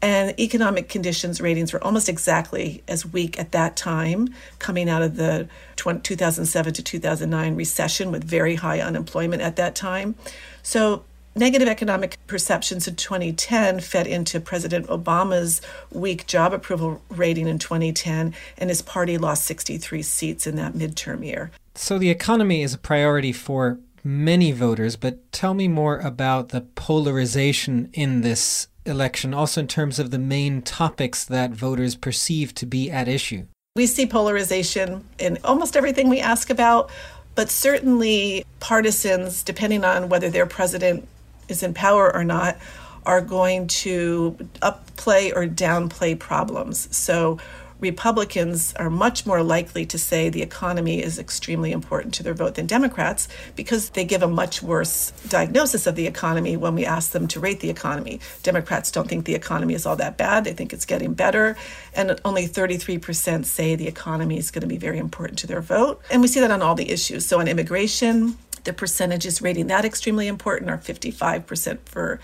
And 0.02 0.38
economic 0.38 0.88
conditions 0.88 1.40
ratings 1.40 1.72
were 1.72 1.82
almost 1.82 2.08
exactly 2.08 2.82
as 2.88 3.06
weak 3.06 3.38
at 3.38 3.52
that 3.52 3.76
time, 3.76 4.28
coming 4.58 4.90
out 4.90 5.02
of 5.02 5.16
the 5.16 5.48
2007 5.76 6.74
to 6.74 6.82
2009 6.82 7.54
recession 7.54 8.10
with 8.10 8.24
very 8.24 8.56
high 8.56 8.80
unemployment 8.80 9.40
at 9.42 9.56
that 9.56 9.74
time. 9.74 10.14
So 10.62 11.04
Negative 11.38 11.68
economic 11.68 12.16
perceptions 12.26 12.88
in 12.88 12.96
2010 12.96 13.80
fed 13.80 14.06
into 14.06 14.40
President 14.40 14.86
Obama's 14.86 15.60
weak 15.92 16.26
job 16.26 16.54
approval 16.54 17.02
rating 17.10 17.46
in 17.46 17.58
2010, 17.58 18.34
and 18.56 18.70
his 18.70 18.80
party 18.80 19.18
lost 19.18 19.44
63 19.44 20.00
seats 20.00 20.46
in 20.46 20.56
that 20.56 20.72
midterm 20.72 21.22
year. 21.22 21.50
So 21.74 21.98
the 21.98 22.08
economy 22.08 22.62
is 22.62 22.72
a 22.72 22.78
priority 22.78 23.32
for 23.32 23.78
many 24.02 24.50
voters, 24.50 24.96
but 24.96 25.30
tell 25.30 25.52
me 25.52 25.68
more 25.68 25.98
about 25.98 26.48
the 26.48 26.62
polarization 26.62 27.90
in 27.92 28.22
this 28.22 28.68
election, 28.86 29.34
also 29.34 29.60
in 29.60 29.68
terms 29.68 29.98
of 29.98 30.12
the 30.12 30.18
main 30.18 30.62
topics 30.62 31.22
that 31.26 31.50
voters 31.50 31.96
perceive 31.96 32.54
to 32.54 32.64
be 32.64 32.90
at 32.90 33.08
issue. 33.08 33.44
We 33.74 33.86
see 33.86 34.06
polarization 34.06 35.04
in 35.18 35.36
almost 35.44 35.76
everything 35.76 36.08
we 36.08 36.20
ask 36.20 36.48
about, 36.48 36.90
but 37.34 37.50
certainly 37.50 38.46
partisans, 38.58 39.42
depending 39.42 39.84
on 39.84 40.08
whether 40.08 40.30
their 40.30 40.46
president 40.46 41.06
is 41.48 41.62
in 41.62 41.74
power 41.74 42.14
or 42.14 42.24
not, 42.24 42.58
are 43.04 43.20
going 43.20 43.68
to 43.68 44.36
upplay 44.62 45.32
or 45.34 45.46
downplay 45.46 46.18
problems. 46.18 46.94
So 46.96 47.38
Republicans 47.78 48.72
are 48.74 48.88
much 48.88 49.26
more 49.26 49.42
likely 49.42 49.84
to 49.84 49.98
say 49.98 50.30
the 50.30 50.42
economy 50.42 51.02
is 51.02 51.18
extremely 51.18 51.72
important 51.72 52.14
to 52.14 52.22
their 52.22 52.32
vote 52.32 52.54
than 52.54 52.66
Democrats 52.66 53.28
because 53.54 53.90
they 53.90 54.04
give 54.04 54.22
a 54.22 54.28
much 54.28 54.62
worse 54.62 55.10
diagnosis 55.28 55.86
of 55.86 55.94
the 55.94 56.06
economy 56.06 56.56
when 56.56 56.74
we 56.74 56.86
ask 56.86 57.12
them 57.12 57.28
to 57.28 57.38
rate 57.38 57.60
the 57.60 57.68
economy. 57.68 58.18
Democrats 58.42 58.90
don't 58.90 59.08
think 59.08 59.26
the 59.26 59.34
economy 59.34 59.74
is 59.74 59.84
all 59.84 59.96
that 59.96 60.16
bad, 60.16 60.44
they 60.44 60.54
think 60.54 60.72
it's 60.72 60.86
getting 60.86 61.12
better, 61.12 61.56
and 61.94 62.18
only 62.24 62.48
33% 62.48 63.44
say 63.44 63.76
the 63.76 63.88
economy 63.88 64.38
is 64.38 64.50
going 64.50 64.62
to 64.62 64.66
be 64.66 64.78
very 64.78 64.98
important 64.98 65.38
to 65.40 65.46
their 65.46 65.60
vote. 65.60 66.00
And 66.10 66.22
we 66.22 66.28
see 66.28 66.40
that 66.40 66.50
on 66.50 66.62
all 66.62 66.74
the 66.74 66.90
issues. 66.90 67.26
So 67.26 67.40
on 67.40 67.48
immigration, 67.48 68.38
the 68.66 68.74
percentages 68.74 69.40
rating 69.40 69.68
that 69.68 69.84
extremely 69.86 70.26
important 70.26 70.70
are 70.70 70.76
55% 70.76 71.78
for 71.86 72.20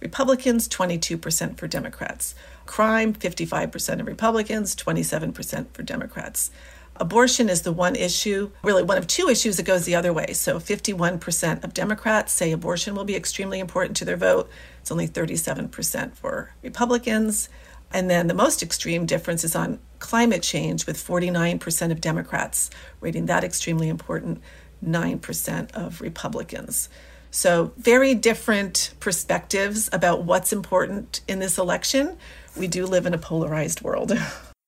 Republicans, 0.00 0.68
22% 0.68 1.56
for 1.56 1.66
Democrats. 1.66 2.34
Crime, 2.66 3.14
55% 3.14 4.00
of 4.00 4.06
Republicans, 4.06 4.76
27% 4.76 5.66
for 5.72 5.82
Democrats. 5.82 6.50
Abortion 6.96 7.48
is 7.48 7.62
the 7.62 7.72
one 7.72 7.96
issue, 7.96 8.50
really 8.62 8.82
one 8.82 8.98
of 8.98 9.06
two 9.06 9.28
issues 9.28 9.56
that 9.56 9.64
goes 9.64 9.84
the 9.84 9.96
other 9.96 10.12
way. 10.12 10.32
So 10.32 10.60
51% 10.60 11.64
of 11.64 11.74
Democrats 11.74 12.32
say 12.32 12.52
abortion 12.52 12.94
will 12.94 13.04
be 13.04 13.16
extremely 13.16 13.58
important 13.58 13.96
to 13.96 14.04
their 14.04 14.16
vote. 14.16 14.48
It's 14.80 14.92
only 14.92 15.08
37% 15.08 16.14
for 16.14 16.52
Republicans. 16.62 17.48
And 17.92 18.10
then 18.10 18.26
the 18.26 18.34
most 18.34 18.62
extreme 18.62 19.06
difference 19.06 19.42
is 19.42 19.56
on 19.56 19.78
climate 19.98 20.42
change, 20.42 20.86
with 20.86 20.96
49% 20.96 21.90
of 21.90 22.00
Democrats 22.00 22.70
rating 23.00 23.26
that 23.26 23.44
extremely 23.44 23.88
important 23.88 24.42
9% 24.84 25.72
of 25.72 26.00
Republicans. 26.00 26.88
So, 27.30 27.72
very 27.76 28.14
different 28.14 28.94
perspectives 29.00 29.90
about 29.92 30.22
what's 30.22 30.52
important 30.52 31.20
in 31.26 31.40
this 31.40 31.58
election. 31.58 32.16
We 32.56 32.68
do 32.68 32.86
live 32.86 33.06
in 33.06 33.14
a 33.14 33.18
polarized 33.18 33.82
world. 33.82 34.12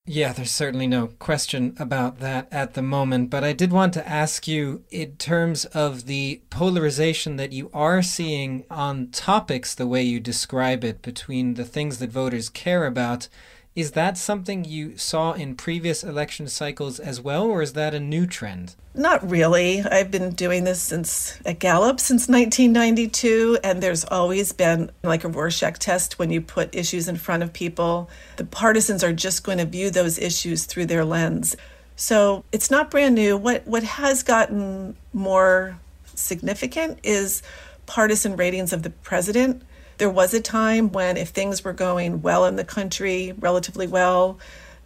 Yeah, 0.08 0.32
there's 0.32 0.52
certainly 0.52 0.86
no 0.86 1.08
question 1.08 1.74
about 1.80 2.20
that 2.20 2.46
at 2.52 2.74
the 2.74 2.82
moment. 2.82 3.28
But 3.28 3.42
I 3.42 3.52
did 3.52 3.72
want 3.72 3.92
to 3.94 4.08
ask 4.08 4.46
you, 4.46 4.84
in 4.88 5.16
terms 5.16 5.64
of 5.64 6.06
the 6.06 6.42
polarization 6.48 7.34
that 7.36 7.50
you 7.50 7.70
are 7.74 8.02
seeing 8.02 8.64
on 8.70 9.08
topics, 9.08 9.74
the 9.74 9.88
way 9.88 10.04
you 10.04 10.20
describe 10.20 10.84
it, 10.84 11.02
between 11.02 11.54
the 11.54 11.64
things 11.64 11.98
that 11.98 12.10
voters 12.10 12.48
care 12.48 12.86
about 12.86 13.28
is 13.76 13.92
that 13.92 14.16
something 14.16 14.64
you 14.64 14.96
saw 14.96 15.34
in 15.34 15.54
previous 15.54 16.02
election 16.02 16.48
cycles 16.48 16.98
as 16.98 17.20
well, 17.20 17.44
or 17.44 17.60
is 17.60 17.74
that 17.74 17.92
a 17.92 18.00
new 18.00 18.26
trend? 18.26 18.74
Not 18.94 19.28
really. 19.28 19.82
I've 19.82 20.10
been 20.10 20.30
doing 20.30 20.64
this 20.64 20.80
since 20.80 21.38
at 21.44 21.58
Gallup 21.58 22.00
since 22.00 22.26
1992, 22.26 23.58
and 23.62 23.82
there's 23.82 24.06
always 24.06 24.54
been 24.54 24.90
like 25.02 25.24
a 25.24 25.28
Rorschach 25.28 25.78
test 25.78 26.18
when 26.18 26.30
you 26.30 26.40
put 26.40 26.74
issues 26.74 27.06
in 27.06 27.16
front 27.16 27.42
of 27.42 27.52
people. 27.52 28.08
The 28.38 28.46
partisans 28.46 29.04
are 29.04 29.12
just 29.12 29.44
going 29.44 29.58
to 29.58 29.66
view 29.66 29.90
those 29.90 30.18
issues 30.18 30.64
through 30.64 30.86
their 30.86 31.04
lens. 31.04 31.54
So 31.96 32.44
it's 32.52 32.70
not 32.70 32.90
brand 32.90 33.14
new. 33.14 33.36
What 33.36 33.66
what 33.66 33.82
has 33.82 34.22
gotten 34.22 34.96
more 35.12 35.78
significant 36.14 36.98
is 37.02 37.42
partisan 37.84 38.36
ratings 38.36 38.72
of 38.72 38.82
the 38.82 38.90
president 38.90 39.62
there 39.98 40.10
was 40.10 40.34
a 40.34 40.40
time 40.40 40.92
when, 40.92 41.16
if 41.16 41.30
things 41.30 41.64
were 41.64 41.72
going 41.72 42.22
well 42.22 42.44
in 42.44 42.56
the 42.56 42.64
country, 42.64 43.34
relatively 43.38 43.86
well, 43.86 44.38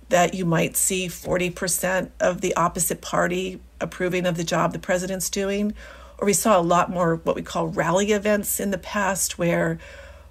that 0.08 0.34
you 0.34 0.44
might 0.44 0.76
see 0.76 1.08
40% 1.08 2.10
of 2.20 2.40
the 2.40 2.54
opposite 2.56 3.00
party 3.00 3.60
approving 3.80 4.26
of 4.26 4.36
the 4.36 4.44
job 4.44 4.72
the 4.72 4.78
president's 4.78 5.30
doing. 5.30 5.74
Or 6.18 6.26
we 6.26 6.32
saw 6.32 6.58
a 6.58 6.62
lot 6.62 6.90
more 6.90 7.16
what 7.16 7.36
we 7.36 7.42
call 7.42 7.68
rally 7.68 8.12
events 8.12 8.60
in 8.60 8.70
the 8.70 8.78
past, 8.78 9.38
where 9.38 9.78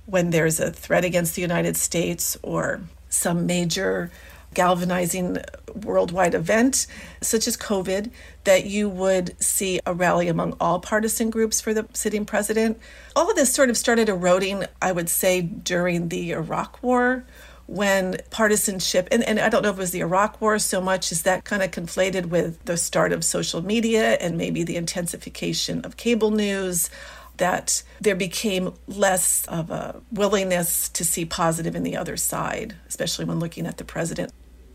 when 0.05 0.29
there's 0.29 0.59
a 0.59 0.71
threat 0.71 1.05
against 1.05 1.35
the 1.35 1.41
United 1.41 1.77
States 1.77 2.37
or 2.41 2.81
some 3.09 3.45
major 3.45 4.11
galvanizing 4.53 5.37
worldwide 5.83 6.33
event, 6.33 6.87
such 7.21 7.47
as 7.47 7.55
COVID, 7.55 8.11
that 8.43 8.65
you 8.65 8.89
would 8.89 9.41
see 9.41 9.79
a 9.85 9.93
rally 9.93 10.27
among 10.27 10.55
all 10.59 10.79
partisan 10.79 11.29
groups 11.29 11.61
for 11.61 11.73
the 11.73 11.87
sitting 11.93 12.25
president. 12.25 12.79
All 13.15 13.29
of 13.29 13.35
this 13.35 13.53
sort 13.53 13.69
of 13.69 13.77
started 13.77 14.09
eroding, 14.09 14.65
I 14.81 14.91
would 14.91 15.09
say, 15.09 15.41
during 15.41 16.09
the 16.09 16.31
Iraq 16.31 16.81
War. 16.81 17.25
When 17.67 18.17
partisanship, 18.31 19.07
and, 19.11 19.23
and 19.23 19.39
I 19.39 19.47
don't 19.47 19.61
know 19.61 19.69
if 19.69 19.75
it 19.75 19.79
was 19.79 19.91
the 19.91 19.99
Iraq 19.99 20.41
War 20.41 20.57
so 20.57 20.81
much 20.81 21.11
as 21.11 21.21
that 21.21 21.43
kind 21.43 21.61
of 21.61 21.69
conflated 21.69 22.25
with 22.25 22.65
the 22.65 22.77
start 22.77 23.13
of 23.13 23.23
social 23.23 23.61
media 23.61 24.13
and 24.13 24.39
maybe 24.39 24.63
the 24.63 24.75
intensification 24.75 25.85
of 25.85 25.95
cable 25.95 26.31
news, 26.31 26.89
that 27.37 27.83
there 28.01 28.15
became 28.15 28.73
less 28.87 29.45
of 29.45 29.69
a 29.69 30.01
willingness 30.11 30.89
to 30.89 31.05
see 31.05 31.25
positive 31.25 31.75
in 31.75 31.83
the 31.83 31.95
other 31.95 32.17
side, 32.17 32.75
especially 32.87 33.25
when 33.25 33.39
looking 33.39 33.67
at 33.67 33.77
the 33.77 33.83
president. 33.83 34.31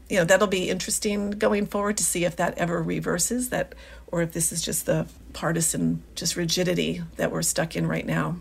You 0.08 0.18
know, 0.18 0.24
that'll 0.24 0.46
be 0.46 0.70
interesting 0.70 1.30
going 1.30 1.66
forward 1.66 1.96
to 1.96 2.04
see 2.04 2.24
if 2.24 2.36
that 2.36 2.56
ever 2.58 2.82
reverses 2.82 3.48
that 3.48 3.74
or 4.06 4.22
if 4.22 4.32
this 4.32 4.52
is 4.52 4.62
just 4.62 4.86
the 4.86 5.06
partisan 5.32 6.02
just 6.14 6.36
rigidity 6.36 7.02
that 7.16 7.32
we're 7.32 7.42
stuck 7.42 7.74
in 7.74 7.86
right 7.86 8.06
now. 8.06 8.36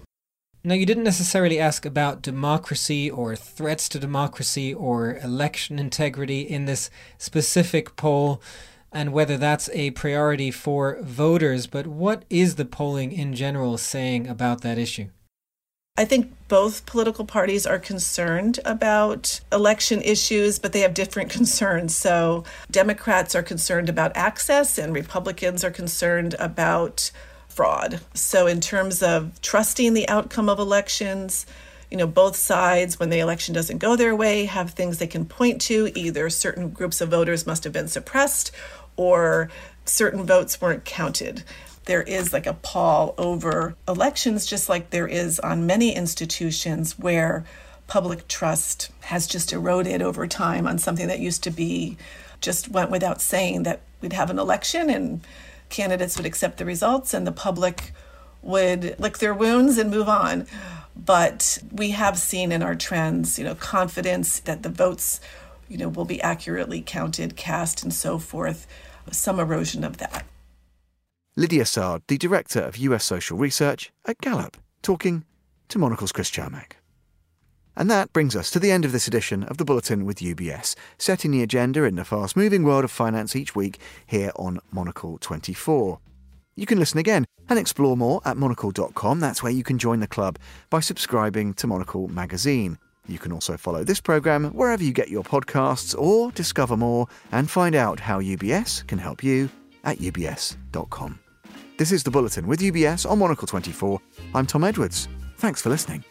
Now, 0.65 0.75
you 0.75 0.85
didn't 0.85 1.03
necessarily 1.03 1.59
ask 1.59 1.85
about 1.85 2.21
democracy 2.21 3.09
or 3.09 3.35
threats 3.35 3.89
to 3.89 3.99
democracy 3.99 4.73
or 4.73 5.17
election 5.17 5.77
integrity 5.77 6.41
in 6.41 6.65
this 6.65 6.89
specific 7.17 7.97
poll 7.97 8.41
and 8.93 9.11
whether 9.11 9.37
that's 9.37 9.69
a 9.73 9.91
priority 9.91 10.51
for 10.51 10.99
voters, 11.01 11.67
but 11.67 11.87
what 11.87 12.23
is 12.29 12.55
the 12.55 12.65
polling 12.65 13.11
in 13.11 13.33
general 13.33 13.77
saying 13.77 14.27
about 14.27 14.61
that 14.61 14.77
issue? 14.77 15.09
I 15.95 16.05
think 16.05 16.33
both 16.47 16.87
political 16.87 17.23
parties 17.23 17.67
are 17.67 17.77
concerned 17.77 18.59
about 18.65 19.41
election 19.51 20.01
issues, 20.01 20.57
but 20.57 20.73
they 20.73 20.79
have 20.79 20.95
different 20.95 21.29
concerns. 21.29 21.95
So, 21.95 22.45
Democrats 22.71 23.35
are 23.35 23.43
concerned 23.43 23.89
about 23.89 24.17
access, 24.17 24.79
and 24.79 24.91
Republicans 24.91 25.63
are 25.63 25.69
concerned 25.69 26.35
about 26.39 27.11
fraud. 27.47 27.99
So, 28.15 28.47
in 28.47 28.59
terms 28.59 29.03
of 29.03 29.39
trusting 29.41 29.93
the 29.93 30.09
outcome 30.09 30.49
of 30.49 30.57
elections, 30.57 31.45
you 31.91 31.97
know, 31.97 32.07
both 32.07 32.37
sides, 32.37 32.99
when 32.99 33.11
the 33.11 33.19
election 33.19 33.53
doesn't 33.53 33.77
go 33.77 33.95
their 33.95 34.15
way, 34.15 34.45
have 34.45 34.71
things 34.71 34.97
they 34.97 35.05
can 35.05 35.25
point 35.25 35.61
to. 35.61 35.91
Either 35.93 36.27
certain 36.31 36.71
groups 36.71 37.01
of 37.01 37.09
voters 37.09 37.45
must 37.45 37.63
have 37.65 37.73
been 37.73 37.87
suppressed, 37.87 38.51
or 38.97 39.51
certain 39.85 40.23
votes 40.23 40.59
weren't 40.59 40.85
counted. 40.85 41.43
There 41.85 42.01
is 42.01 42.31
like 42.31 42.45
a 42.45 42.53
pall 42.53 43.13
over 43.17 43.75
elections, 43.87 44.45
just 44.45 44.69
like 44.69 44.89
there 44.89 45.07
is 45.07 45.39
on 45.39 45.67
many 45.67 45.93
institutions 45.93 46.97
where 46.97 47.43
public 47.87 48.27
trust 48.27 48.89
has 49.01 49.27
just 49.27 49.51
eroded 49.51 50.01
over 50.01 50.25
time 50.27 50.65
on 50.65 50.77
something 50.77 51.07
that 51.07 51.19
used 51.19 51.43
to 51.43 51.51
be 51.51 51.97
just 52.39 52.69
went 52.69 52.91
without 52.91 53.21
saying 53.21 53.63
that 53.63 53.81
we'd 54.01 54.13
have 54.13 54.29
an 54.29 54.39
election 54.39 54.89
and 54.89 55.21
candidates 55.69 56.17
would 56.17 56.25
accept 56.25 56.57
the 56.57 56.65
results 56.65 57.13
and 57.13 57.25
the 57.25 57.31
public 57.31 57.91
would 58.41 58.99
lick 58.99 59.17
their 59.17 59.33
wounds 59.33 59.77
and 59.77 59.89
move 59.89 60.07
on. 60.07 60.45
But 60.95 61.57
we 61.71 61.91
have 61.91 62.19
seen 62.19 62.51
in 62.51 62.61
our 62.61 62.75
trends, 62.75 63.39
you 63.39 63.45
know, 63.45 63.55
confidence 63.55 64.39
that 64.41 64.63
the 64.63 64.69
votes, 64.69 65.19
you 65.67 65.77
know, 65.77 65.89
will 65.89 66.05
be 66.05 66.21
accurately 66.21 66.81
counted, 66.85 67.35
cast, 67.35 67.83
and 67.83 67.93
so 67.93 68.19
forth, 68.19 68.67
some 69.11 69.39
erosion 69.39 69.83
of 69.83 69.97
that. 69.97 70.25
Lydia 71.35 71.65
Saad, 71.65 72.03
the 72.07 72.19
Director 72.19 72.59
of 72.61 72.77
US 72.77 73.03
Social 73.03 73.39
Research 73.39 73.91
at 74.05 74.21
Gallup, 74.21 74.55
talking 74.83 75.25
to 75.69 75.79
Monocle's 75.79 76.11
Chris 76.11 76.29
Cermak. 76.29 76.73
And 77.75 77.89
that 77.89 78.13
brings 78.13 78.35
us 78.35 78.51
to 78.51 78.59
the 78.59 78.69
end 78.69 78.85
of 78.85 78.91
this 78.91 79.07
edition 79.07 79.43
of 79.45 79.57
the 79.57 79.65
Bulletin 79.65 80.05
with 80.05 80.19
UBS, 80.19 80.75
setting 80.99 81.31
the 81.31 81.41
agenda 81.41 81.85
in 81.85 81.95
the 81.95 82.05
fast 82.05 82.37
moving 82.37 82.63
world 82.63 82.83
of 82.83 82.91
finance 82.91 83.35
each 83.35 83.55
week 83.55 83.79
here 84.05 84.31
on 84.35 84.59
Monocle 84.71 85.17
24. 85.17 85.97
You 86.55 86.67
can 86.67 86.77
listen 86.77 86.99
again 86.99 87.25
and 87.49 87.57
explore 87.57 87.97
more 87.97 88.21
at 88.25 88.37
monocle.com. 88.37 89.19
That's 89.19 89.41
where 89.41 89.51
you 89.51 89.63
can 89.63 89.79
join 89.79 90.01
the 90.01 90.07
club 90.07 90.37
by 90.69 90.81
subscribing 90.81 91.55
to 91.55 91.65
Monocle 91.65 92.09
magazine. 92.09 92.77
You 93.07 93.17
can 93.17 93.31
also 93.31 93.57
follow 93.57 93.83
this 93.83 93.99
programme 93.99 94.51
wherever 94.51 94.83
you 94.83 94.93
get 94.93 95.09
your 95.09 95.23
podcasts 95.23 95.97
or 95.97 96.31
discover 96.33 96.77
more 96.77 97.07
and 97.31 97.49
find 97.49 97.73
out 97.73 98.01
how 98.01 98.21
UBS 98.21 98.85
can 98.85 98.99
help 98.99 99.23
you 99.23 99.49
at 99.83 99.97
ubs.com. 99.97 101.22
This 101.75 101.91
is 101.91 102.03
the 102.03 102.11
Bulletin 102.11 102.45
with 102.45 102.59
UBS 102.59 103.09
on 103.09 103.17
Monocle 103.17 103.47
24. 103.47 103.99
I'm 104.35 104.45
Tom 104.45 104.63
Edwards. 104.63 105.07
Thanks 105.37 105.59
for 105.59 105.69
listening. 105.69 106.03